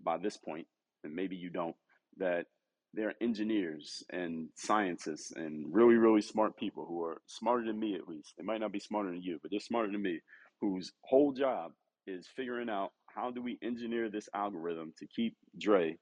by 0.03 0.17
this 0.17 0.37
point, 0.37 0.67
and 1.03 1.13
maybe 1.13 1.35
you 1.35 1.49
don't, 1.49 1.75
that 2.17 2.45
there 2.93 3.09
are 3.09 3.15
engineers 3.21 4.03
and 4.11 4.49
scientists 4.55 5.31
and 5.35 5.73
really, 5.73 5.95
really 5.95 6.21
smart 6.21 6.57
people 6.57 6.85
who 6.85 7.03
are 7.03 7.21
smarter 7.27 7.65
than 7.65 7.79
me 7.79 7.95
at 7.95 8.07
least. 8.07 8.33
They 8.37 8.43
might 8.43 8.61
not 8.61 8.71
be 8.71 8.79
smarter 8.79 9.11
than 9.11 9.21
you, 9.21 9.39
but 9.41 9.51
they're 9.51 9.59
smarter 9.59 9.91
than 9.91 10.01
me, 10.01 10.19
whose 10.61 10.91
whole 11.03 11.31
job 11.33 11.71
is 12.07 12.27
figuring 12.35 12.69
out 12.69 12.91
how 13.13 13.31
do 13.31 13.41
we 13.41 13.57
engineer 13.61 14.09
this 14.09 14.29
algorithm 14.33 14.93
to 14.99 15.07
keep 15.07 15.35
Dre 15.59 15.97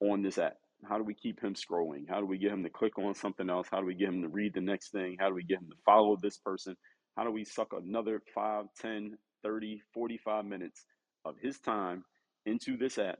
on 0.00 0.22
this 0.22 0.38
app? 0.38 0.56
How 0.88 0.98
do 0.98 1.04
we 1.04 1.14
keep 1.14 1.40
him 1.40 1.54
scrolling? 1.54 2.08
How 2.08 2.20
do 2.20 2.26
we 2.26 2.38
get 2.38 2.52
him 2.52 2.64
to 2.64 2.70
click 2.70 2.98
on 2.98 3.14
something 3.14 3.48
else? 3.48 3.68
How 3.70 3.80
do 3.80 3.86
we 3.86 3.94
get 3.94 4.08
him 4.08 4.22
to 4.22 4.28
read 4.28 4.54
the 4.54 4.60
next 4.60 4.90
thing? 4.90 5.16
How 5.20 5.28
do 5.28 5.34
we 5.34 5.44
get 5.44 5.58
him 5.58 5.68
to 5.70 5.76
follow 5.84 6.16
this 6.20 6.38
person? 6.38 6.76
How 7.16 7.24
do 7.24 7.30
we 7.30 7.44
suck 7.44 7.68
another 7.72 8.20
5, 8.34 8.64
10, 8.80 9.16
30, 9.44 9.82
45 9.94 10.44
minutes 10.44 10.84
of 11.24 11.34
his 11.40 11.60
time 11.60 12.04
into 12.46 12.76
this 12.76 12.98
app? 12.98 13.18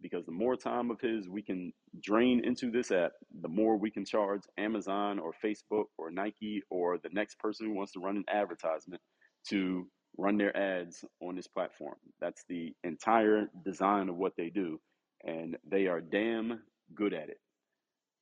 Because 0.00 0.24
the 0.24 0.32
more 0.32 0.56
time 0.56 0.90
of 0.90 1.00
his 1.00 1.28
we 1.28 1.42
can 1.42 1.72
drain 2.02 2.44
into 2.44 2.70
this 2.70 2.90
app, 2.92 3.12
the 3.40 3.48
more 3.48 3.76
we 3.76 3.90
can 3.90 4.04
charge 4.04 4.42
Amazon 4.58 5.18
or 5.18 5.32
Facebook 5.44 5.86
or 5.98 6.10
Nike 6.10 6.62
or 6.70 6.98
the 6.98 7.10
next 7.12 7.38
person 7.38 7.66
who 7.66 7.74
wants 7.74 7.92
to 7.92 8.00
run 8.00 8.16
an 8.16 8.24
advertisement 8.28 9.02
to 9.48 9.86
run 10.16 10.36
their 10.36 10.56
ads 10.56 11.04
on 11.22 11.36
this 11.36 11.48
platform. 11.48 11.96
That's 12.20 12.44
the 12.48 12.74
entire 12.84 13.50
design 13.64 14.08
of 14.08 14.16
what 14.16 14.34
they 14.36 14.50
do 14.50 14.80
and 15.24 15.56
they 15.68 15.86
are 15.86 16.00
damn 16.00 16.60
good 16.94 17.12
at 17.12 17.28
it. 17.28 17.38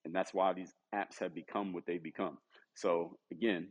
And 0.05 0.15
that's 0.15 0.33
why 0.33 0.53
these 0.53 0.73
apps 0.95 1.19
have 1.21 1.35
become 1.35 1.73
what 1.73 1.85
they 1.87 1.99
become. 1.99 2.39
So 2.75 3.17
again, 3.33 3.69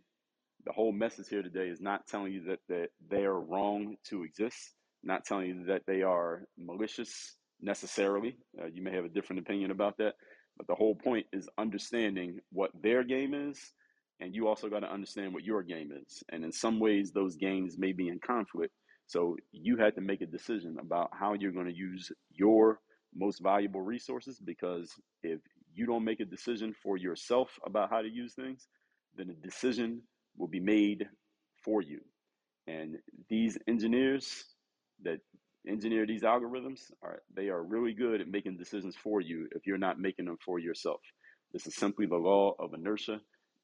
the 0.66 0.74
whole 0.74 0.92
message 0.92 1.28
here 1.30 1.42
today 1.42 1.70
is 1.70 1.82
not 1.82 2.08
telling 2.08 2.34
you 2.34 2.44
that, 2.46 2.60
that 2.70 2.90
they 3.10 3.24
are 3.24 3.40
wrong 3.40 3.96
to 4.10 4.24
exist, 4.24 4.74
not 5.04 5.26
telling 5.26 5.48
you 5.48 5.66
that 5.68 5.84
they 5.88 6.02
are 6.02 6.44
malicious 6.58 7.37
necessarily. 7.62 8.38
Uh, 8.62 8.67
you 8.67 8.82
may 8.82 8.93
have 8.93 9.06
a 9.06 9.10
different 9.10 9.41
opinion 9.41 9.72
about 9.72 9.98
that, 9.98 10.13
but 10.58 10.67
the 10.67 10.76
whole 10.76 10.96
point 10.96 11.26
is 11.34 11.50
understanding 11.58 12.39
what 12.52 12.72
their 12.82 13.04
game 13.04 13.34
is, 13.34 13.60
and 14.20 14.34
you 14.34 14.48
also 14.48 14.70
got 14.70 14.80
to 14.80 14.91
understand 14.91 15.34
what 15.34 15.43
your 15.43 15.63
game 15.63 15.91
is. 15.91 16.24
And 16.30 16.43
in 16.43 16.52
some 16.52 16.80
ways, 16.80 17.12
those 17.12 17.36
games 17.36 17.78
may 17.78 17.91
be 17.91 18.08
in 18.10 18.20
conflict. 18.20 18.74
So 19.06 19.38
you 19.52 19.78
had 19.78 19.96
to 19.96 20.02
make 20.02 20.22
a 20.22 20.26
decision 20.26 20.78
about 20.80 21.10
how 21.13 21.34
you're 21.34 21.52
going 21.52 21.67
to 21.67 21.76
use 21.76 22.12
your 22.32 22.80
most 23.15 23.41
valuable 23.41 23.82
resources 23.82 24.39
because 24.43 24.91
if 25.24 25.39
you 25.74 25.86
don't 25.86 26.04
make 26.04 26.20
a 26.20 26.26
decision 26.26 26.74
for 26.84 26.98
yourself 26.98 27.50
about 27.65 27.89
how 27.89 28.02
to 28.02 28.10
use 28.10 28.34
things, 28.34 28.67
then 29.15 29.30
a 29.30 29.48
decision 29.48 30.02
will 30.38 30.48
be 30.48 30.60
made 30.60 31.08
for 31.63 31.82
you. 31.82 32.00
And 32.67 32.98
these 33.30 33.58
engineers 33.67 34.43
that 35.04 35.20
engineer 35.67 36.06
these 36.06 36.23
algorithms 36.23 36.91
are 37.03 37.21
they 37.36 37.49
are 37.49 37.63
really 37.63 37.93
good 37.93 38.21
at 38.21 38.27
making 38.27 38.58
decisions 38.58 38.95
for 38.95 39.21
you 39.21 39.47
if 39.51 39.65
you're 39.67 39.77
not 39.77 39.99
making 39.99 40.25
them 40.25 40.38
for 40.43 40.60
yourself. 40.60 41.01
This 41.53 41.67
is 41.67 41.75
simply 41.75 42.06
the 42.06 42.15
law 42.15 42.56
of 42.60 42.73
inertia. 42.73 43.19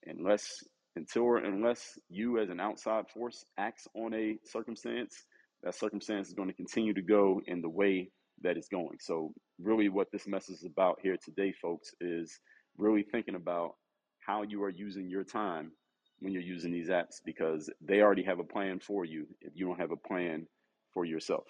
Unless 0.05 0.63
until 0.95 1.23
or 1.23 1.37
unless 1.37 1.97
you 2.09 2.39
as 2.39 2.49
an 2.49 2.59
outside 2.59 3.05
force 3.09 3.45
acts 3.57 3.87
on 3.95 4.13
a 4.13 4.37
circumstance, 4.45 5.25
that 5.63 5.75
circumstance 5.75 6.27
is 6.27 6.33
going 6.33 6.49
to 6.49 6.53
continue 6.53 6.93
to 6.93 7.01
go 7.01 7.41
in 7.47 7.61
the 7.61 7.69
way 7.69 8.09
that 8.41 8.57
it's 8.57 8.67
going. 8.67 8.97
So, 8.99 9.33
really, 9.59 9.89
what 9.89 10.11
this 10.11 10.27
message 10.27 10.57
is 10.57 10.65
about 10.65 10.99
here 11.01 11.17
today, 11.23 11.53
folks, 11.53 11.91
is 12.01 12.39
really 12.77 13.03
thinking 13.03 13.35
about 13.35 13.75
how 14.19 14.43
you 14.43 14.63
are 14.63 14.69
using 14.69 15.09
your 15.09 15.23
time 15.23 15.71
when 16.19 16.33
you're 16.33 16.41
using 16.41 16.71
these 16.71 16.89
apps 16.89 17.21
because 17.25 17.69
they 17.81 18.01
already 18.01 18.23
have 18.23 18.39
a 18.39 18.43
plan 18.43 18.79
for 18.79 19.05
you 19.05 19.25
if 19.41 19.53
you 19.55 19.67
don't 19.67 19.79
have 19.79 19.91
a 19.91 20.07
plan 20.07 20.47
for 20.93 21.05
yourself. 21.05 21.45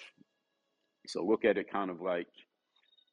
So, 1.07 1.23
look 1.25 1.45
at 1.45 1.57
it 1.57 1.71
kind 1.71 1.89
of 1.89 2.01
like 2.01 2.27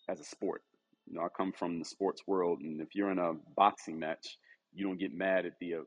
as 0.09 0.21
a 0.21 0.25
sport. 0.25 0.63
You 1.07 1.15
know, 1.15 1.23
I 1.23 1.29
come 1.37 1.53
from 1.53 1.79
the 1.79 1.85
sports 1.85 2.23
world, 2.27 2.61
and 2.61 2.81
if 2.81 2.95
you're 2.95 3.11
in 3.11 3.19
a 3.19 3.33
boxing 3.57 3.99
match, 3.99 4.39
you 4.73 4.87
don't 4.87 4.99
get 4.99 5.13
mad 5.13 5.47
at 5.47 5.55
the 5.61 5.75
uh, 5.75 5.83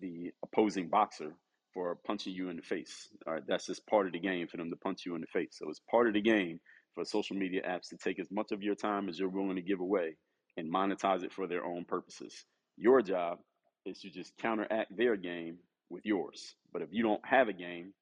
the 0.00 0.30
opposing 0.44 0.88
boxer 0.88 1.32
for 1.72 1.96
punching 2.06 2.32
you 2.32 2.48
in 2.48 2.56
the 2.56 2.62
face. 2.62 3.08
All 3.26 3.34
right, 3.34 3.42
that's 3.46 3.66
just 3.66 3.86
part 3.86 4.06
of 4.06 4.12
the 4.12 4.18
game 4.18 4.46
for 4.46 4.56
them 4.56 4.70
to 4.70 4.76
punch 4.76 5.06
you 5.06 5.14
in 5.14 5.20
the 5.20 5.26
face. 5.26 5.56
So 5.58 5.68
it's 5.68 5.80
part 5.90 6.06
of 6.08 6.14
the 6.14 6.20
game 6.20 6.60
for 6.94 7.04
social 7.04 7.36
media 7.36 7.62
apps 7.68 7.88
to 7.90 7.96
take 7.96 8.18
as 8.18 8.30
much 8.30 8.52
of 8.52 8.62
your 8.62 8.74
time 8.74 9.08
as 9.08 9.18
you're 9.18 9.28
willing 9.28 9.56
to 9.56 9.62
give 9.62 9.80
away 9.80 10.16
and 10.56 10.72
monetize 10.72 11.22
it 11.22 11.32
for 11.32 11.46
their 11.46 11.64
own 11.64 11.84
purposes. 11.84 12.44
Your 12.76 13.02
job 13.02 13.38
is 13.86 14.00
to 14.00 14.10
just 14.10 14.36
counteract 14.38 14.96
their 14.96 15.16
game 15.16 15.58
with 15.90 16.04
yours. 16.04 16.54
But 16.72 16.82
if 16.82 16.88
you 16.92 17.02
don't 17.02 17.24
have 17.24 17.48
a 17.48 17.52
game, 17.52 17.92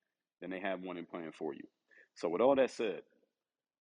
then 0.41 0.51
they 0.51 0.61
have 0.61 0.81
one 0.83 0.97
in 0.97 1.07
plan 1.07 1.33
for 1.37 1.55
you. 1.55 1.65
So, 2.15 2.29
with 2.29 2.41
all 2.41 2.57
that 2.57 2.71
said, 2.71 3.03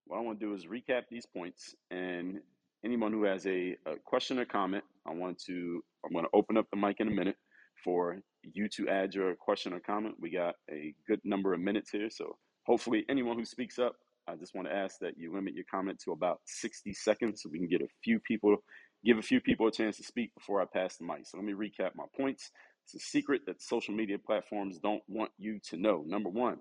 what 0.06 0.18
I 0.18 0.22
want 0.22 0.40
to 0.40 0.46
do 0.46 0.54
is 0.54 0.66
recap 0.66 1.04
these 1.10 1.26
points. 1.26 1.76
And 1.92 2.40
anyone 2.84 3.12
who 3.12 3.24
has 3.24 3.46
a, 3.46 3.76
a 3.86 3.96
question 4.04 4.40
or 4.40 4.46
comment, 4.46 4.84
I 5.08 5.14
want 5.14 5.40
to 5.48 5.82
I'm 6.06 6.14
going 6.14 6.26
to 6.26 6.32
open 6.34 6.58
up 6.58 6.68
the 6.72 6.78
mic 6.78 6.98
in 7.00 7.08
a 7.08 7.12
minute 7.12 7.38
for 7.84 8.18
you 8.44 8.70
to 8.70 8.88
add 8.90 9.14
your 9.14 9.36
question 9.36 9.74
or 9.74 9.80
comment. 9.80 10.16
We 10.20 10.32
got 10.32 10.56
a 10.70 10.94
good 11.08 11.20
number 11.24 11.54
of 11.54 11.60
minutes 11.60 11.92
here, 11.92 12.10
so 12.10 12.38
hopefully 12.66 13.06
anyone 13.10 13.38
who 13.38 13.46
speaks 13.46 13.80
up, 13.80 13.96
I 14.28 14.36
just 14.36 14.56
want 14.56 14.68
to 14.68 14.74
ask 14.74 15.00
that 15.02 15.18
you 15.18 15.34
limit 15.34 15.54
your 15.56 15.66
comment 15.70 16.00
to 16.06 16.12
about 16.12 16.40
60 16.46 16.94
seconds 16.94 17.42
so 17.42 17.50
we 17.52 17.60
can 17.60 17.68
get 17.68 17.82
a 17.82 17.88
few 18.04 18.20
people, 18.20 18.58
give 19.04 19.18
a 19.18 19.24
few 19.24 19.40
people 19.40 19.68
a 19.68 19.72
chance 19.72 19.98
to 19.98 20.04
speak 20.04 20.34
before 20.36 20.62
I 20.62 20.66
pass 20.66 20.98
the 20.98 21.06
mic. 21.06 21.26
So 21.26 21.38
let 21.38 21.46
me 21.46 21.54
recap 21.54 21.92
my 21.96 22.06
points. 22.18 22.52
It's 22.86 22.96
a 22.96 23.00
secret 23.00 23.42
that 23.48 23.62
social 23.62 23.94
media 23.96 24.18
platforms 24.18 24.80
don't 24.80 25.02
want 25.08 25.32
you 25.38 25.60
to 25.70 25.78
know. 25.78 26.04
Number 26.06 26.30
one, 26.30 26.58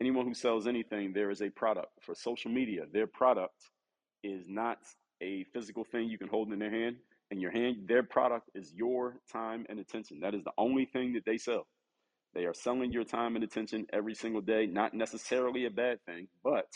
anyone 0.00 0.26
who 0.26 0.34
sells 0.34 0.66
anything, 0.66 1.12
there 1.12 1.30
is 1.30 1.42
a 1.42 1.50
product. 1.50 1.88
For 2.02 2.14
social 2.14 2.50
media, 2.50 2.82
their 2.92 3.06
product 3.06 3.70
is 4.22 4.44
not 4.48 4.78
a 5.22 5.44
physical 5.52 5.84
thing 5.84 6.08
you 6.08 6.18
can 6.18 6.28
hold 6.28 6.52
in 6.52 6.58
their 6.58 6.70
hand 6.70 6.96
in 7.30 7.40
your 7.40 7.50
hand. 7.50 7.88
Their 7.88 8.02
product 8.02 8.50
is 8.54 8.72
your 8.72 9.16
time 9.32 9.66
and 9.68 9.78
attention. 9.78 10.20
That 10.20 10.34
is 10.34 10.44
the 10.44 10.52
only 10.58 10.84
thing 10.86 11.14
that 11.14 11.24
they 11.24 11.38
sell. 11.38 11.66
They 12.34 12.44
are 12.46 12.54
selling 12.54 12.92
your 12.92 13.04
time 13.04 13.36
and 13.36 13.44
attention 13.44 13.86
every 13.92 14.14
single 14.14 14.40
day. 14.40 14.66
Not 14.66 14.94
necessarily 14.94 15.66
a 15.66 15.70
bad 15.70 15.98
thing, 16.04 16.28
but 16.42 16.66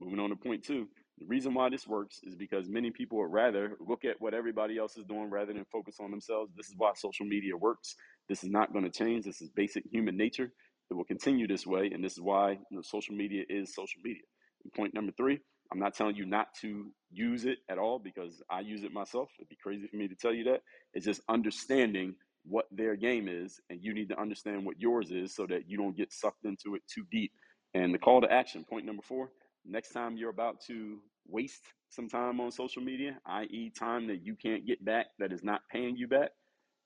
moving 0.00 0.20
on 0.20 0.30
to 0.30 0.36
point 0.36 0.64
two, 0.64 0.88
the 1.18 1.26
reason 1.26 1.54
why 1.54 1.70
this 1.70 1.86
works 1.86 2.20
is 2.24 2.34
because 2.34 2.68
many 2.68 2.90
people 2.90 3.18
would 3.18 3.32
rather 3.32 3.76
look 3.80 4.04
at 4.04 4.20
what 4.20 4.34
everybody 4.34 4.76
else 4.76 4.98
is 4.98 5.04
doing 5.04 5.30
rather 5.30 5.54
than 5.54 5.64
focus 5.72 5.96
on 6.00 6.10
themselves. 6.10 6.52
This 6.54 6.68
is 6.68 6.74
why 6.76 6.92
social 6.94 7.24
media 7.24 7.56
works. 7.56 7.96
This 8.28 8.44
is 8.44 8.50
not 8.50 8.72
going 8.72 8.84
to 8.84 8.90
change. 8.90 9.24
This 9.24 9.40
is 9.40 9.48
basic 9.48 9.84
human 9.90 10.16
nature. 10.16 10.52
It 10.90 10.94
will 10.94 11.04
continue 11.04 11.46
this 11.46 11.66
way, 11.66 11.90
and 11.92 12.04
this 12.04 12.12
is 12.12 12.20
why 12.20 12.52
you 12.52 12.76
know, 12.76 12.82
social 12.82 13.14
media 13.14 13.44
is 13.48 13.74
social 13.74 14.00
media. 14.04 14.22
And 14.64 14.72
point 14.72 14.94
number 14.94 15.12
three, 15.16 15.40
I'm 15.72 15.78
not 15.80 15.94
telling 15.94 16.16
you 16.16 16.26
not 16.26 16.48
to 16.60 16.86
use 17.10 17.44
it 17.44 17.58
at 17.68 17.78
all 17.78 17.98
because 17.98 18.42
I 18.50 18.60
use 18.60 18.84
it 18.84 18.92
myself. 18.92 19.30
It'd 19.38 19.48
be 19.48 19.58
crazy 19.60 19.86
for 19.88 19.96
me 19.96 20.06
to 20.08 20.14
tell 20.14 20.32
you 20.32 20.44
that. 20.44 20.60
It's 20.94 21.04
just 21.04 21.22
understanding 21.28 22.14
what 22.44 22.66
their 22.70 22.94
game 22.94 23.28
is, 23.28 23.60
and 23.70 23.82
you 23.82 23.92
need 23.92 24.08
to 24.10 24.20
understand 24.20 24.64
what 24.64 24.80
yours 24.80 25.10
is 25.10 25.34
so 25.34 25.46
that 25.46 25.68
you 25.68 25.76
don't 25.76 25.96
get 25.96 26.12
sucked 26.12 26.44
into 26.44 26.76
it 26.76 26.82
too 26.86 27.04
deep. 27.10 27.32
And 27.74 27.92
the 27.92 27.98
call 27.98 28.20
to 28.20 28.32
action, 28.32 28.64
point 28.64 28.86
number 28.86 29.02
four 29.02 29.30
next 29.66 29.92
time 29.92 30.16
you're 30.16 30.30
about 30.30 30.60
to 30.68 30.98
waste 31.26 31.62
some 31.90 32.08
time 32.08 32.40
on 32.40 32.50
social 32.50 32.82
media, 32.82 33.18
i.e., 33.26 33.72
time 33.76 34.06
that 34.06 34.24
you 34.24 34.36
can't 34.36 34.66
get 34.66 34.84
back 34.84 35.06
that 35.18 35.32
is 35.32 35.42
not 35.42 35.60
paying 35.70 35.96
you 35.96 36.06
back, 36.06 36.30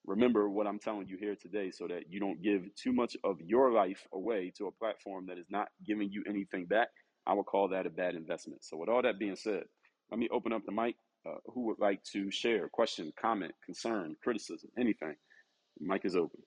remember 0.06 0.50
what 0.50 0.66
I'm 0.66 0.78
telling 0.80 1.08
you 1.08 1.16
here 1.18 1.36
today 1.36 1.70
so 1.70 1.88
that 1.88 2.04
you 2.10 2.20
don't 2.20 2.42
give 2.42 2.62
too 2.76 2.92
much 2.92 3.16
of 3.24 3.40
your 3.42 3.72
life 3.72 4.06
away 4.12 4.52
to 4.58 4.66
a 4.68 4.72
platform 4.72 5.26
that 5.28 5.38
is 5.38 5.46
not 5.50 5.68
giving 5.86 6.10
you 6.10 6.24
anything 6.28 6.66
back 6.66 6.88
I 7.26 7.34
would 7.34 7.46
call 7.46 7.68
that 7.70 7.86
a 7.86 7.90
bad 7.90 8.16
investment. 8.16 8.64
So, 8.64 8.78
with 8.78 8.90
all 8.90 9.02
that 9.02 9.18
being 9.20 9.36
said, 9.36 9.64
let 10.10 10.20
me 10.20 10.28
open 10.32 10.52
up 10.54 10.64
the 10.66 10.72
mic. 10.72 10.96
Uh, 11.26 11.36
who 11.54 11.66
would 11.66 11.80
like 11.80 12.04
to 12.12 12.30
share, 12.32 12.68
question, 12.68 13.12
comment, 13.20 13.54
concern, 13.64 14.16
criticism, 14.22 14.70
anything? 14.78 15.16
The 15.80 15.86
mic 15.86 16.04
is 16.04 16.16
open. 16.16 16.40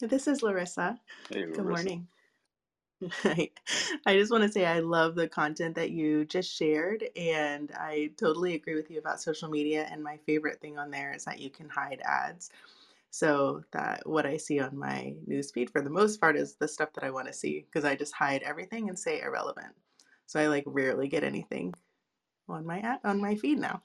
This 0.00 0.28
is 0.28 0.42
Larissa. 0.42 1.00
Hey, 1.30 1.46
Good 1.52 1.64
Larissa. 1.64 1.66
morning. 1.66 2.08
I 3.24 3.50
I 4.06 4.14
just 4.16 4.30
want 4.30 4.44
to 4.44 4.50
say 4.52 4.64
I 4.66 4.80
love 4.80 5.14
the 5.14 5.28
content 5.28 5.74
that 5.76 5.90
you 5.90 6.24
just 6.24 6.50
shared, 6.52 7.04
and 7.16 7.70
I 7.72 8.10
totally 8.16 8.54
agree 8.54 8.74
with 8.74 8.90
you 8.90 8.98
about 8.98 9.20
social 9.20 9.48
media. 9.48 9.88
And 9.90 10.02
my 10.02 10.18
favorite 10.26 10.60
thing 10.60 10.78
on 10.78 10.90
there 10.90 11.12
is 11.12 11.24
that 11.24 11.40
you 11.40 11.50
can 11.50 11.68
hide 11.68 12.02
ads. 12.04 12.50
So 13.10 13.62
that 13.72 14.08
what 14.08 14.26
I 14.26 14.36
see 14.38 14.60
on 14.60 14.76
my 14.76 15.14
newsfeed 15.28 15.70
for 15.70 15.82
the 15.82 15.90
most 15.90 16.20
part 16.20 16.36
is 16.36 16.54
the 16.54 16.68
stuff 16.68 16.92
that 16.94 17.04
I 17.04 17.10
want 17.10 17.26
to 17.28 17.32
see 17.34 17.60
because 17.60 17.84
I 17.84 17.94
just 17.94 18.14
hide 18.14 18.42
everything 18.42 18.88
and 18.88 18.98
say 18.98 19.20
irrelevant. 19.20 19.74
So 20.26 20.40
I 20.40 20.46
like 20.46 20.64
rarely 20.66 21.08
get 21.08 21.24
anything 21.24 21.74
on 22.48 22.64
my 22.66 22.80
ad, 22.80 23.00
on 23.04 23.20
my 23.20 23.34
feed 23.36 23.58
now. 23.58 23.82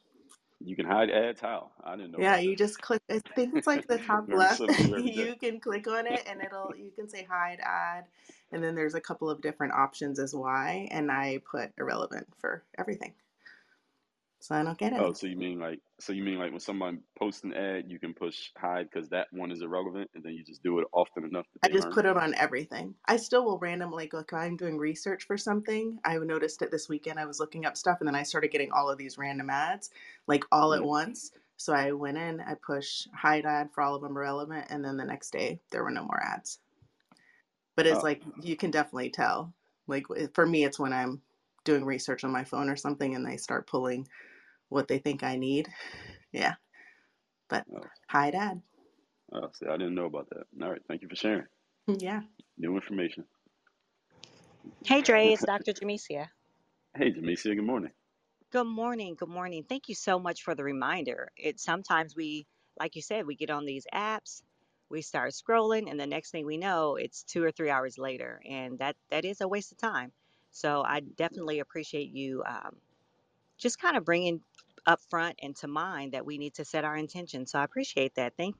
You 0.59 0.75
can 0.75 0.85
hide 0.85 1.09
ads. 1.09 1.41
How? 1.41 1.71
I 1.83 1.95
didn't 1.95 2.11
know 2.11 2.23
Yeah, 2.23 2.37
you 2.37 2.55
just 2.55 2.81
click. 2.81 3.01
I 3.09 3.19
think 3.35 3.55
it's 3.55 3.67
like 3.67 3.87
the 3.87 3.97
top 4.07 4.25
left. 4.31 4.57
something 4.57 4.85
new 4.85 4.95
every 4.97 5.11
day. 5.11 5.29
You 5.29 5.35
can 5.35 5.59
click 5.59 5.87
on 5.87 6.07
it 6.07 6.23
and 6.27 6.41
it'll 6.41 6.75
you 6.75 6.91
can 6.95 7.09
say 7.09 7.23
hide 7.29 7.59
ad, 7.61 8.05
and 8.51 8.63
then 8.63 8.75
there's 8.75 8.95
a 8.95 9.01
couple 9.01 9.29
of 9.29 9.41
different 9.41 9.73
options 9.73 10.19
as 10.19 10.33
why, 10.33 10.87
and 10.91 11.11
I 11.11 11.41
put 11.49 11.71
irrelevant 11.77 12.27
for 12.39 12.63
everything, 12.77 13.13
so 14.39 14.55
I 14.55 14.63
don't 14.63 14.77
get 14.77 14.93
it. 14.93 14.99
Oh, 14.99 15.13
so 15.13 15.27
you 15.27 15.35
mean 15.35 15.59
like, 15.59 15.79
so 15.99 16.13
you 16.13 16.23
mean 16.23 16.39
like 16.39 16.51
when 16.51 16.59
someone 16.59 16.99
posts 17.17 17.43
an 17.43 17.53
ad, 17.53 17.85
you 17.87 17.99
can 17.99 18.13
push 18.13 18.51
hide 18.57 18.89
because 18.91 19.09
that 19.09 19.27
one 19.31 19.51
is 19.51 19.61
irrelevant, 19.61 20.09
and 20.15 20.23
then 20.23 20.33
you 20.33 20.43
just 20.43 20.63
do 20.63 20.79
it 20.79 20.87
often 20.93 21.23
enough 21.23 21.45
that 21.61 21.69
I 21.69 21.73
just 21.73 21.85
learn? 21.85 21.93
put 21.93 22.05
it 22.05 22.17
on 22.17 22.33
everything. 22.35 22.95
I 23.05 23.17
still 23.17 23.43
will 23.43 23.59
randomly 23.59 24.09
like 24.11 24.27
if 24.27 24.33
I'm 24.33 24.57
doing 24.57 24.77
research 24.77 25.25
for 25.25 25.37
something. 25.37 25.99
I 26.05 26.17
noticed 26.17 26.61
it 26.61 26.71
this 26.71 26.87
weekend. 26.87 27.19
I 27.19 27.25
was 27.25 27.39
looking 27.39 27.65
up 27.65 27.77
stuff 27.77 27.97
and 27.99 28.07
then 28.07 28.15
I 28.15 28.23
started 28.23 28.51
getting 28.51 28.71
all 28.71 28.89
of 28.89 28.97
these 28.97 29.17
random 29.17 29.49
ads 29.49 29.89
like 30.27 30.43
all 30.51 30.73
at 30.73 30.79
mm-hmm. 30.79 30.89
once. 30.89 31.31
So 31.57 31.73
I 31.73 31.91
went 31.91 32.17
in, 32.17 32.39
I 32.39 32.53
push 32.53 33.07
hide 33.13 33.45
ad 33.45 33.71
for 33.73 33.81
all 33.81 33.95
of 33.95 34.03
them 34.03 34.15
irrelevant, 34.15 34.67
and 34.69 34.85
then 34.85 34.95
the 34.95 35.03
next 35.03 35.31
day 35.31 35.59
there 35.71 35.83
were 35.83 35.91
no 35.91 36.03
more 36.03 36.21
ads. 36.23 36.59
But 37.77 37.87
it's 37.87 38.03
Oh, 38.03 38.03
like 38.03 38.23
you 38.43 38.57
can 38.57 38.71
definitely 38.71 39.11
tell. 39.11 39.53
Like 39.87 40.07
for 40.35 40.47
me, 40.47 40.65
it's 40.65 40.79
when 40.79 40.93
I'm 40.93 41.23
doing 41.65 41.85
research 41.85 42.25
on 42.25 42.33
my 42.33 42.45
phone 42.45 42.69
or 42.69 42.77
something 42.77 43.15
and 43.15 43.27
they 43.27 43.37
start 43.37 43.67
pulling 43.67 44.07
what 44.69 44.87
they 44.87 44.99
think 44.99 45.23
I 45.23 45.37
need. 45.37 45.69
Yeah, 46.33 46.55
but 47.49 47.65
oh, 47.75 47.89
hide 48.09 48.35
ad. 48.35 48.61
oh, 49.33 49.49
see, 49.53 49.67
I 49.67 49.77
didn't 49.77 49.95
know 49.95 50.05
about 50.05 50.29
that. 50.31 50.45
All 50.63 50.71
right, 50.71 50.81
thank 50.87 51.01
you 51.03 51.09
for 51.09 51.15
sharing. 51.17 51.45
Mm, 51.89 52.01
yeah. 52.01 52.21
New 52.57 52.75
information. 52.75 53.25
Hey 54.85 55.01
Dre, 55.03 55.29
it's 55.31 55.43
Dr. 55.45 55.73
Jamesia. 55.73 56.27
Hey, 56.97 57.11
Jamesia, 57.13 57.55
good 57.55 57.63
morning. 57.65 57.91
Good 58.51 58.63
morning. 58.67 59.15
Good 59.19 59.29
morning. 59.29 59.65
Thank 59.67 59.89
you 59.89 59.95
so 59.95 60.19
much 60.19 60.43
for 60.43 60.55
the 60.55 60.63
reminder. 60.63 61.29
It 61.35 61.59
sometimes 61.59 62.15
we, 62.15 62.47
like 62.79 62.95
you 62.95 63.01
said, 63.01 63.27
we 63.27 63.35
get 63.35 63.49
on 63.49 63.65
these 63.65 63.85
apps, 63.93 64.41
we 64.89 65.01
start 65.01 65.31
scrolling, 65.33 65.89
and 65.89 65.99
the 65.99 66.07
next 66.07 66.31
thing 66.31 66.45
we 66.45 66.57
know, 66.57 66.95
it's 66.95 67.23
two 67.23 67.43
or 67.43 67.51
three 67.51 67.69
hours 67.69 67.97
later, 67.97 68.41
and 68.49 68.79
that 68.79 68.95
that 69.11 69.25
is 69.25 69.41
a 69.41 69.47
waste 69.47 69.71
of 69.71 69.77
time. 69.79 70.11
So 70.51 70.83
I 70.83 71.01
definitely 71.01 71.59
appreciate 71.59 72.09
you 72.11 72.43
um, 72.47 72.77
just 73.57 73.79
kind 73.81 73.97
of 73.97 74.05
bringing 74.05 74.41
up 74.87 75.01
front 75.09 75.39
and 75.43 75.55
to 75.57 75.67
mind 75.67 76.13
that 76.13 76.25
we 76.25 76.37
need 76.37 76.55
to 76.55 76.65
set 76.65 76.85
our 76.85 76.97
intention. 76.97 77.45
So 77.47 77.59
I 77.59 77.65
appreciate 77.65 78.15
that. 78.15 78.33
Thank. 78.37 78.55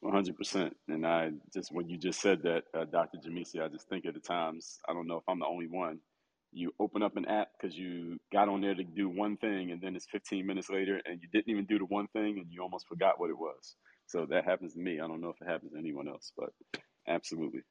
One 0.00 0.14
hundred 0.14 0.36
percent. 0.38 0.76
And 0.88 1.06
I 1.06 1.32
just 1.54 1.72
when 1.72 1.88
you 1.88 1.98
just 1.98 2.20
said 2.22 2.42
that, 2.44 2.64
uh, 2.74 2.86
Dr. 2.86 3.18
Jamesia, 3.18 3.64
I 3.64 3.68
just 3.68 3.88
think 3.90 4.06
of 4.06 4.14
the 4.14 4.20
times. 4.20 4.78
I 4.88 4.94
don't 4.94 5.08
know 5.08 5.18
if 5.18 5.24
I'm 5.28 5.40
the 5.40 5.46
only 5.46 5.68
one. 5.68 6.00
You 6.52 6.72
open 6.80 7.02
up 7.02 7.16
an 7.18 7.26
app 7.26 7.48
because 7.60 7.76
you 7.76 8.18
got 8.32 8.48
on 8.48 8.62
there 8.62 8.74
to 8.76 8.84
do 8.84 9.08
one 9.10 9.36
thing, 9.38 9.72
and 9.72 9.82
then 9.82 9.96
it's 9.96 10.06
15 10.12 10.46
minutes 10.46 10.70
later, 10.70 11.02
and 11.06 11.20
you 11.22 11.28
didn't 11.32 11.50
even 11.50 11.66
do 11.66 11.78
the 11.78 11.86
one 11.86 12.08
thing, 12.08 12.38
and 12.38 12.46
you 12.50 12.62
almost 12.62 12.88
forgot 12.88 13.20
what 13.20 13.30
it 13.30 13.38
was. 13.38 13.76
So 14.06 14.26
that 14.30 14.44
happens 14.44 14.74
to 14.74 14.80
me. 14.80 15.00
I 15.00 15.08
don't 15.08 15.20
know 15.20 15.30
if 15.30 15.40
it 15.42 15.48
happens 15.50 15.72
to 15.72 15.78
anyone 15.78 16.08
else, 16.08 16.32
but 16.36 16.50
absolutely. 17.08 17.62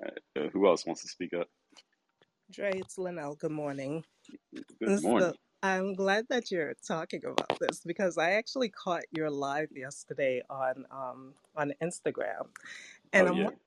Right. 0.00 0.18
Uh, 0.38 0.48
who 0.52 0.66
else 0.68 0.86
wants 0.86 1.02
to 1.02 1.08
speak 1.08 1.34
up? 1.34 1.48
Dre, 2.52 2.80
it's 2.80 2.98
Linnell. 2.98 3.36
Good 3.36 3.52
morning. 3.52 4.04
Good 4.80 4.94
So 4.98 5.00
morning. 5.00 5.34
I'm 5.62 5.94
glad 5.94 6.26
that 6.30 6.50
you're 6.50 6.74
talking 6.86 7.24
about 7.24 7.58
this 7.60 7.82
because 7.86 8.18
I 8.18 8.32
actually 8.32 8.70
caught 8.70 9.04
your 9.12 9.30
live 9.30 9.70
yesterday 9.74 10.42
on 10.50 10.86
um, 10.90 11.34
on 11.56 11.74
Instagram, 11.82 12.48
and 13.12 13.26
Oh 13.26 13.30
I'm 13.30 13.42
yeah. 13.42 13.44
watching 13.44 13.58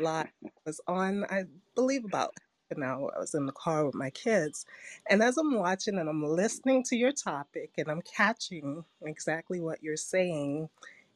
live 0.00 0.26
I 0.44 0.50
was 0.66 0.80
on 0.88 1.24
I 1.30 1.44
believe 1.76 2.04
about 2.04 2.34
an 2.70 2.82
hour. 2.82 3.12
I 3.16 3.20
was 3.20 3.34
in 3.34 3.46
the 3.46 3.52
car 3.52 3.86
with 3.86 3.94
my 3.96 4.10
kids, 4.10 4.66
and 5.10 5.22
as 5.22 5.38
I'm 5.38 5.54
watching 5.54 5.98
and 5.98 6.08
I'm 6.08 6.24
listening 6.24 6.84
to 6.84 6.96
your 6.96 7.12
topic 7.12 7.72
and 7.78 7.90
I'm 7.90 8.02
catching 8.02 8.84
exactly 9.02 9.60
what 9.60 9.82
you're 9.82 9.96
saying 9.96 10.70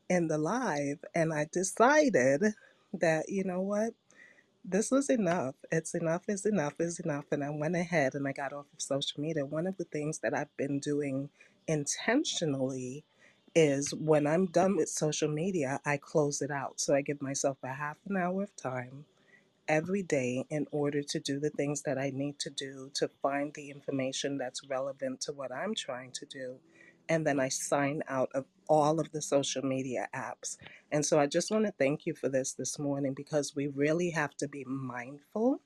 in 0.08 0.28
the 0.28 0.38
live, 0.38 0.98
and 1.14 1.32
I 1.32 1.46
decided 1.52 2.54
that 2.94 3.28
you 3.28 3.44
know 3.44 3.60
what 3.62 3.92
this 4.64 4.90
was 4.90 5.10
enough. 5.10 5.54
It's 5.72 5.94
enough 5.94 6.22
is 6.28 6.46
enough 6.46 6.74
is 6.78 7.00
enough. 7.00 7.24
And 7.32 7.42
I 7.44 7.50
went 7.50 7.76
ahead 7.76 8.14
and 8.14 8.28
I 8.28 8.32
got 8.32 8.52
off 8.52 8.66
of 8.72 8.82
social 8.82 9.20
media. 9.20 9.46
One 9.46 9.66
of 9.66 9.76
the 9.76 9.84
things 9.84 10.18
that 10.20 10.34
I've 10.34 10.54
been 10.56 10.78
doing 10.78 11.30
intentionally 11.66 13.04
is 13.54 13.94
when 13.94 14.26
I'm 14.26 14.46
done 14.46 14.76
with 14.76 14.88
social 14.88 15.28
media, 15.28 15.80
I 15.86 15.96
close 15.96 16.42
it 16.42 16.50
out. 16.50 16.80
So 16.80 16.94
I 16.94 17.02
give 17.02 17.22
myself 17.22 17.58
a 17.64 17.68
half 17.72 17.96
an 18.08 18.16
hour 18.16 18.42
of 18.42 18.54
time 18.56 19.06
every 19.68 20.02
day 20.02 20.44
in 20.50 20.66
order 20.72 21.02
to 21.02 21.20
do 21.20 21.40
the 21.40 21.50
things 21.50 21.82
that 21.82 21.98
I 21.98 22.10
need 22.10 22.38
to 22.40 22.50
do 22.50 22.90
to 22.94 23.08
find 23.22 23.52
the 23.54 23.70
information 23.70 24.38
that's 24.38 24.68
relevant 24.68 25.20
to 25.22 25.32
what 25.32 25.52
I'm 25.52 25.74
trying 25.74 26.12
to 26.12 26.26
do. 26.26 26.56
And 27.08 27.26
then 27.26 27.40
I 27.40 27.48
sign 27.48 28.02
out 28.08 28.30
of 28.34 28.44
all 28.68 29.00
of 29.00 29.10
the 29.12 29.22
social 29.22 29.64
media 29.64 30.08
apps. 30.14 30.56
And 30.92 31.04
so 31.04 31.18
I 31.18 31.26
just 31.26 31.50
want 31.50 31.64
to 31.64 31.72
thank 31.72 32.06
you 32.06 32.14
for 32.14 32.28
this 32.28 32.52
this 32.52 32.78
morning 32.78 33.14
because 33.14 33.56
we 33.56 33.66
really 33.68 34.10
have 34.10 34.36
to 34.36 34.48
be 34.48 34.64
mindful 34.64 35.60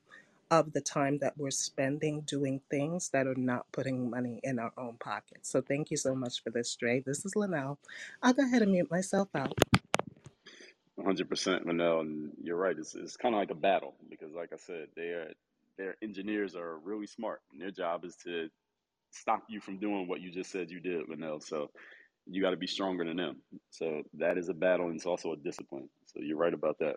of 0.53 0.73
the 0.75 0.81
time 0.83 1.19
that 1.19 1.37
we're 1.39 1.51
spending 1.51 2.21
doing 2.21 2.61
things 2.71 3.09
that 3.09 3.27
are 3.27 3.35
not 3.35 3.65
putting 3.73 4.11
money 4.11 4.39
in 4.43 4.59
our 4.59 4.73
own 4.77 4.97
pockets. 5.01 5.49
So 5.49 5.63
thank 5.63 5.91
you 5.91 5.97
so 5.97 6.15
much 6.15 6.43
for 6.43 6.51
this, 6.51 6.77
Dre. 6.77 7.01
This 7.01 7.25
is 7.25 7.35
Linnell. 7.35 7.79
I'll 8.23 8.35
go 8.35 8.45
ahead 8.45 8.61
and 8.61 8.71
mute 8.71 8.91
myself 8.91 9.29
out. 9.35 9.59
100% 11.01 11.65
Manel, 11.65 12.01
and 12.01 12.33
you're 12.43 12.57
right. 12.57 12.77
It's, 12.79 12.95
it's 12.95 13.17
kind 13.17 13.35
of 13.35 13.41
like 13.41 13.51
a 13.51 13.55
battle 13.55 13.95
because, 14.11 14.35
like 14.35 14.53
I 14.53 14.59
said, 14.59 14.89
they 14.95 15.09
are, 15.09 15.33
their 15.79 15.97
engineers 16.03 16.55
are 16.55 16.79
really 16.79 17.07
smart, 17.07 17.41
and 17.51 17.61
their 17.61 17.71
job 17.71 18.05
is 18.05 18.15
to 18.25 18.51
stop 19.13 19.45
you 19.49 19.61
from 19.61 19.81
doing 19.81 20.09
what 20.09 20.23
you 20.23 20.33
just 20.33 20.53
said 20.53 20.71
you 20.71 20.81
did, 20.81 21.09
Manel. 21.09 21.43
So 21.43 21.71
you 22.27 22.43
got 22.43 22.51
to 22.53 22.59
be 22.59 22.69
stronger 22.69 23.05
than 23.05 23.19
them. 23.19 23.43
So 23.71 24.03
that 24.15 24.39
is 24.39 24.49
a 24.49 24.55
battle, 24.55 24.87
and 24.89 24.97
it's 24.97 25.07
also 25.07 25.33
a 25.33 25.37
discipline. 25.39 25.91
So 26.07 26.21
you're 26.23 26.39
right 26.39 26.55
about 26.55 26.79
that. 26.81 26.97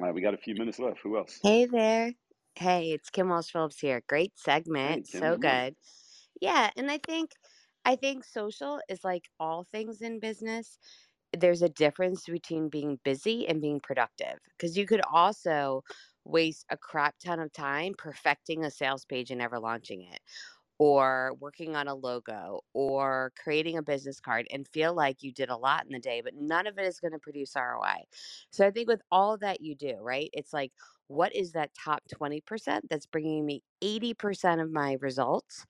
All 0.00 0.06
right, 0.06 0.14
we 0.14 0.22
got 0.22 0.34
a 0.34 0.38
few 0.38 0.54
minutes 0.56 0.78
left. 0.80 1.00
Who 1.02 1.18
else? 1.18 1.40
Hey 1.42 1.66
there. 1.66 2.12
Hey, 2.56 2.92
it's 2.92 3.10
Kim 3.10 3.30
Walsh 3.30 3.50
Phillips 3.52 3.80
here. 3.80 4.02
Great 4.08 4.38
Hey, 4.82 5.02
segment. 5.02 5.06
Kim, 5.10 5.30
So 5.30 5.38
good. 5.38 5.76
Yeah, 6.40 6.70
and 6.76 6.90
I 6.90 6.98
think 6.98 7.32
I 7.86 7.96
think 7.96 8.24
social 8.24 8.80
is 8.90 9.04
like 9.04 9.30
all 9.40 9.64
things 9.64 10.02
in 10.02 10.20
business. 10.20 10.78
There's 11.36 11.62
a 11.62 11.70
difference 11.70 12.26
between 12.26 12.68
being 12.70 13.00
busy 13.04 13.48
and 13.48 13.60
being 13.62 13.80
productive 13.80 14.40
because 14.58 14.78
you 14.78 14.86
could 14.86 15.02
also 15.12 15.84
waste 16.24 16.66
a 16.70 16.76
crap 16.78 17.16
ton 17.24 17.40
of 17.40 17.52
time 17.52 17.94
perfecting 17.98 18.64
a 18.64 18.70
sales 18.70 19.04
page 19.06 19.30
and 19.30 19.38
never 19.40 19.60
launching 19.60 20.02
it 20.02 20.20
or 20.82 21.32
working 21.38 21.76
on 21.76 21.86
a 21.86 21.94
logo 21.94 22.60
or 22.72 23.32
creating 23.40 23.78
a 23.78 23.82
business 23.82 24.18
card 24.18 24.48
and 24.50 24.66
feel 24.66 24.92
like 24.92 25.22
you 25.22 25.30
did 25.30 25.48
a 25.48 25.56
lot 25.56 25.86
in 25.86 25.92
the 25.92 26.00
day, 26.00 26.20
but 26.20 26.34
none 26.34 26.66
of 26.66 26.76
it 26.76 26.84
is 26.84 26.98
going 26.98 27.12
to 27.12 27.20
produce 27.20 27.54
ROI. 27.54 27.98
So 28.50 28.66
I 28.66 28.72
think 28.72 28.88
with 28.88 29.00
all 29.12 29.38
that 29.38 29.60
you 29.60 29.76
do, 29.76 29.94
right, 30.00 30.28
it's 30.32 30.52
like, 30.52 30.72
what 31.06 31.36
is 31.36 31.52
that 31.52 31.70
top 31.72 32.02
20% 32.12 32.80
that's 32.90 33.06
bringing 33.06 33.46
me 33.46 33.62
80% 33.80 34.60
of 34.60 34.72
my 34.72 34.96
results? 35.00 35.66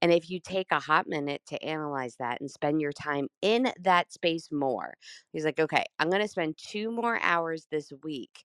And 0.00 0.12
if 0.12 0.30
you 0.30 0.38
take 0.38 0.68
a 0.70 0.78
hot 0.78 1.08
minute 1.08 1.42
to 1.48 1.60
analyze 1.64 2.14
that 2.20 2.40
and 2.40 2.48
spend 2.48 2.80
your 2.80 2.92
time 2.92 3.26
in 3.40 3.72
that 3.80 4.12
space 4.12 4.52
more, 4.52 4.94
he's 5.32 5.44
like, 5.44 5.58
okay, 5.58 5.84
I'm 5.98 6.08
going 6.08 6.22
to 6.22 6.28
spend 6.28 6.56
two 6.56 6.92
more 6.92 7.18
hours 7.20 7.66
this 7.72 7.92
week 8.04 8.44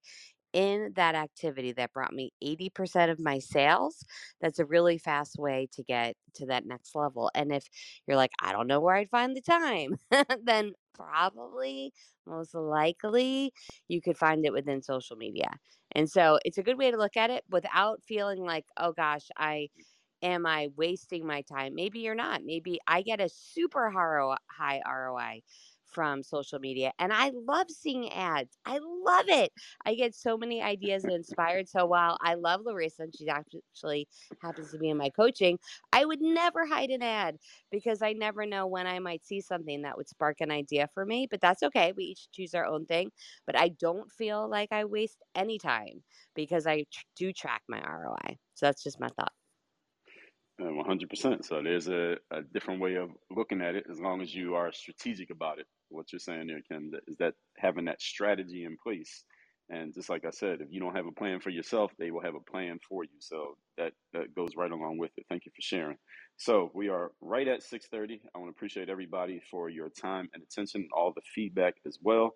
in 0.54 0.94
that 0.96 1.16
activity 1.16 1.72
that 1.74 1.94
brought 1.94 2.14
me 2.14 2.32
80% 2.42 3.12
of 3.12 3.20
my 3.20 3.40
sales. 3.40 4.04
That's 4.42 4.60
a 4.60 4.66
really 4.66 4.98
fast 4.98 5.38
way 5.38 5.68
to 5.74 5.84
get 5.84 6.16
to 6.36 6.46
that 6.48 6.66
next 6.66 6.96
level. 6.96 7.30
And 7.36 7.52
if 7.52 7.68
you're 8.08 8.18
like, 8.18 8.32
I 8.42 8.52
don't 8.52 8.68
know 8.68 8.80
where 8.80 8.96
I'd 8.96 9.10
find 9.10 9.36
the 9.36 9.42
time, 9.42 9.98
then 10.44 10.74
probably, 10.94 11.94
most 12.26 12.54
likely, 12.56 13.54
you 13.88 14.02
could 14.02 14.18
find 14.18 14.46
it 14.46 14.54
within 14.54 14.82
social 14.82 15.16
media. 15.16 15.50
And 15.94 16.10
so 16.10 16.40
it's 16.46 16.58
a 16.58 16.64
good 16.64 16.78
way 16.78 16.92
to 16.92 16.98
look 16.98 17.18
at 17.18 17.30
it 17.30 17.44
without 17.50 18.04
feeling 18.04 18.40
like, 18.44 18.66
oh 18.78 18.92
gosh, 18.94 19.28
I 19.38 19.70
am 20.22 20.46
I 20.46 20.70
wasting 20.76 21.26
my 21.26 21.42
time? 21.44 21.76
Maybe 21.76 22.00
you're 22.00 22.16
not. 22.16 22.44
Maybe 22.44 22.80
I 22.88 23.02
get 23.02 23.22
a 23.22 23.30
super 23.30 23.92
high 23.92 24.82
ROI 24.86 25.42
from 25.98 26.22
social 26.22 26.60
media 26.60 26.92
and 27.00 27.12
I 27.12 27.32
love 27.34 27.72
seeing 27.72 28.14
ads. 28.14 28.56
I 28.68 28.78
love 28.78 29.26
it. 29.30 29.52
I 29.84 29.96
get 29.96 30.14
so 30.14 30.38
many 30.38 30.62
ideas 30.62 31.06
and 31.06 31.12
inspired. 31.12 31.68
So 31.68 31.88
while 31.88 32.20
I 32.22 32.36
love 32.36 32.62
Larissa 32.64 33.02
and 33.02 33.16
she 33.18 33.28
actually 33.30 34.08
happens 34.40 34.70
to 34.72 34.78
be 34.78 34.90
in 34.90 34.98
my 34.98 35.10
coaching, 35.10 35.58
I 35.92 36.06
would 36.06 36.22
never 36.22 36.68
hide 36.68 36.92
an 36.92 37.02
ad 37.02 37.38
because 37.72 38.04
I 38.04 38.14
never 38.14 38.46
know 38.46 38.68
when 38.68 38.86
I 38.86 39.00
might 39.00 39.26
see 39.26 39.42
something 39.42 39.82
that 39.82 39.98
would 39.98 40.08
spark 40.08 40.40
an 40.40 40.52
idea 40.52 40.88
for 40.94 41.04
me. 41.04 41.28
But 41.32 41.42
that's 41.42 41.64
okay. 41.64 41.94
We 41.98 42.04
each 42.04 42.28
choose 42.32 42.54
our 42.54 42.68
own 42.68 42.86
thing. 42.86 43.10
But 43.48 43.58
I 43.58 43.70
don't 43.70 44.12
feel 44.12 44.48
like 44.48 44.72
I 44.72 44.86
waste 44.86 45.24
any 45.34 45.58
time 45.58 46.04
because 46.36 46.68
I 46.68 46.86
tr- 46.92 47.06
do 47.16 47.34
track 47.34 47.64
my 47.68 47.82
ROI. 47.82 48.38
So 48.54 48.68
that's 48.68 48.84
just 48.84 49.00
my 49.00 49.10
thought. 49.18 49.34
Uh, 50.62 50.74
One 50.74 50.86
hundred 50.86 51.10
percent. 51.10 51.46
So 51.46 51.62
there's 51.62 51.88
a, 51.88 52.18
a 52.32 52.42
different 52.42 52.82
way 52.82 52.96
of 52.96 53.10
looking 53.30 53.62
at 53.62 53.76
it 53.76 53.86
as 53.92 54.00
long 54.00 54.22
as 54.22 54.34
you 54.34 54.56
are 54.56 54.72
strategic 54.72 55.30
about 55.30 55.60
it. 55.60 55.68
What 55.90 56.12
you're 56.12 56.20
saying 56.20 56.48
there, 56.48 56.62
Ken, 56.70 56.92
is 57.08 57.18
that 57.18 57.34
having 57.58 57.86
that 57.86 58.02
strategy 58.02 58.66
in 58.66 58.78
place. 58.82 59.24
And 59.70 59.94
just 59.94 60.10
like 60.10 60.24
I 60.26 60.30
said, 60.30 60.62
if 60.62 60.68
you 60.72 60.80
don't 60.80 60.96
have 60.96 61.08
a 61.08 61.12
plan 61.12 61.42
for 61.42 61.50
yourself, 61.50 61.92
they 62.00 62.10
will 62.10 62.22
have 62.22 62.36
a 62.36 62.52
plan 62.52 62.80
for 62.88 63.04
you. 63.04 63.20
So 63.20 63.58
that, 63.78 63.92
that 64.14 64.34
goes 64.34 64.52
right 64.56 64.72
along 64.72 64.98
with 64.98 65.12
it. 65.18 65.26
Thank 65.28 65.46
you 65.46 65.52
for 65.54 65.62
sharing. 65.62 65.98
So 66.38 66.72
we 66.74 66.88
are 66.88 67.12
right 67.20 67.48
at 67.48 67.64
6:30. 67.64 68.22
I 68.34 68.38
want 68.38 68.50
to 68.50 68.58
appreciate 68.58 68.90
everybody 68.90 69.42
for 69.52 69.70
your 69.70 69.90
time 69.90 70.30
and 70.34 70.42
attention, 70.44 70.88
all 70.96 71.12
the 71.14 71.22
feedback 71.36 71.76
as 71.86 71.98
well. 72.02 72.36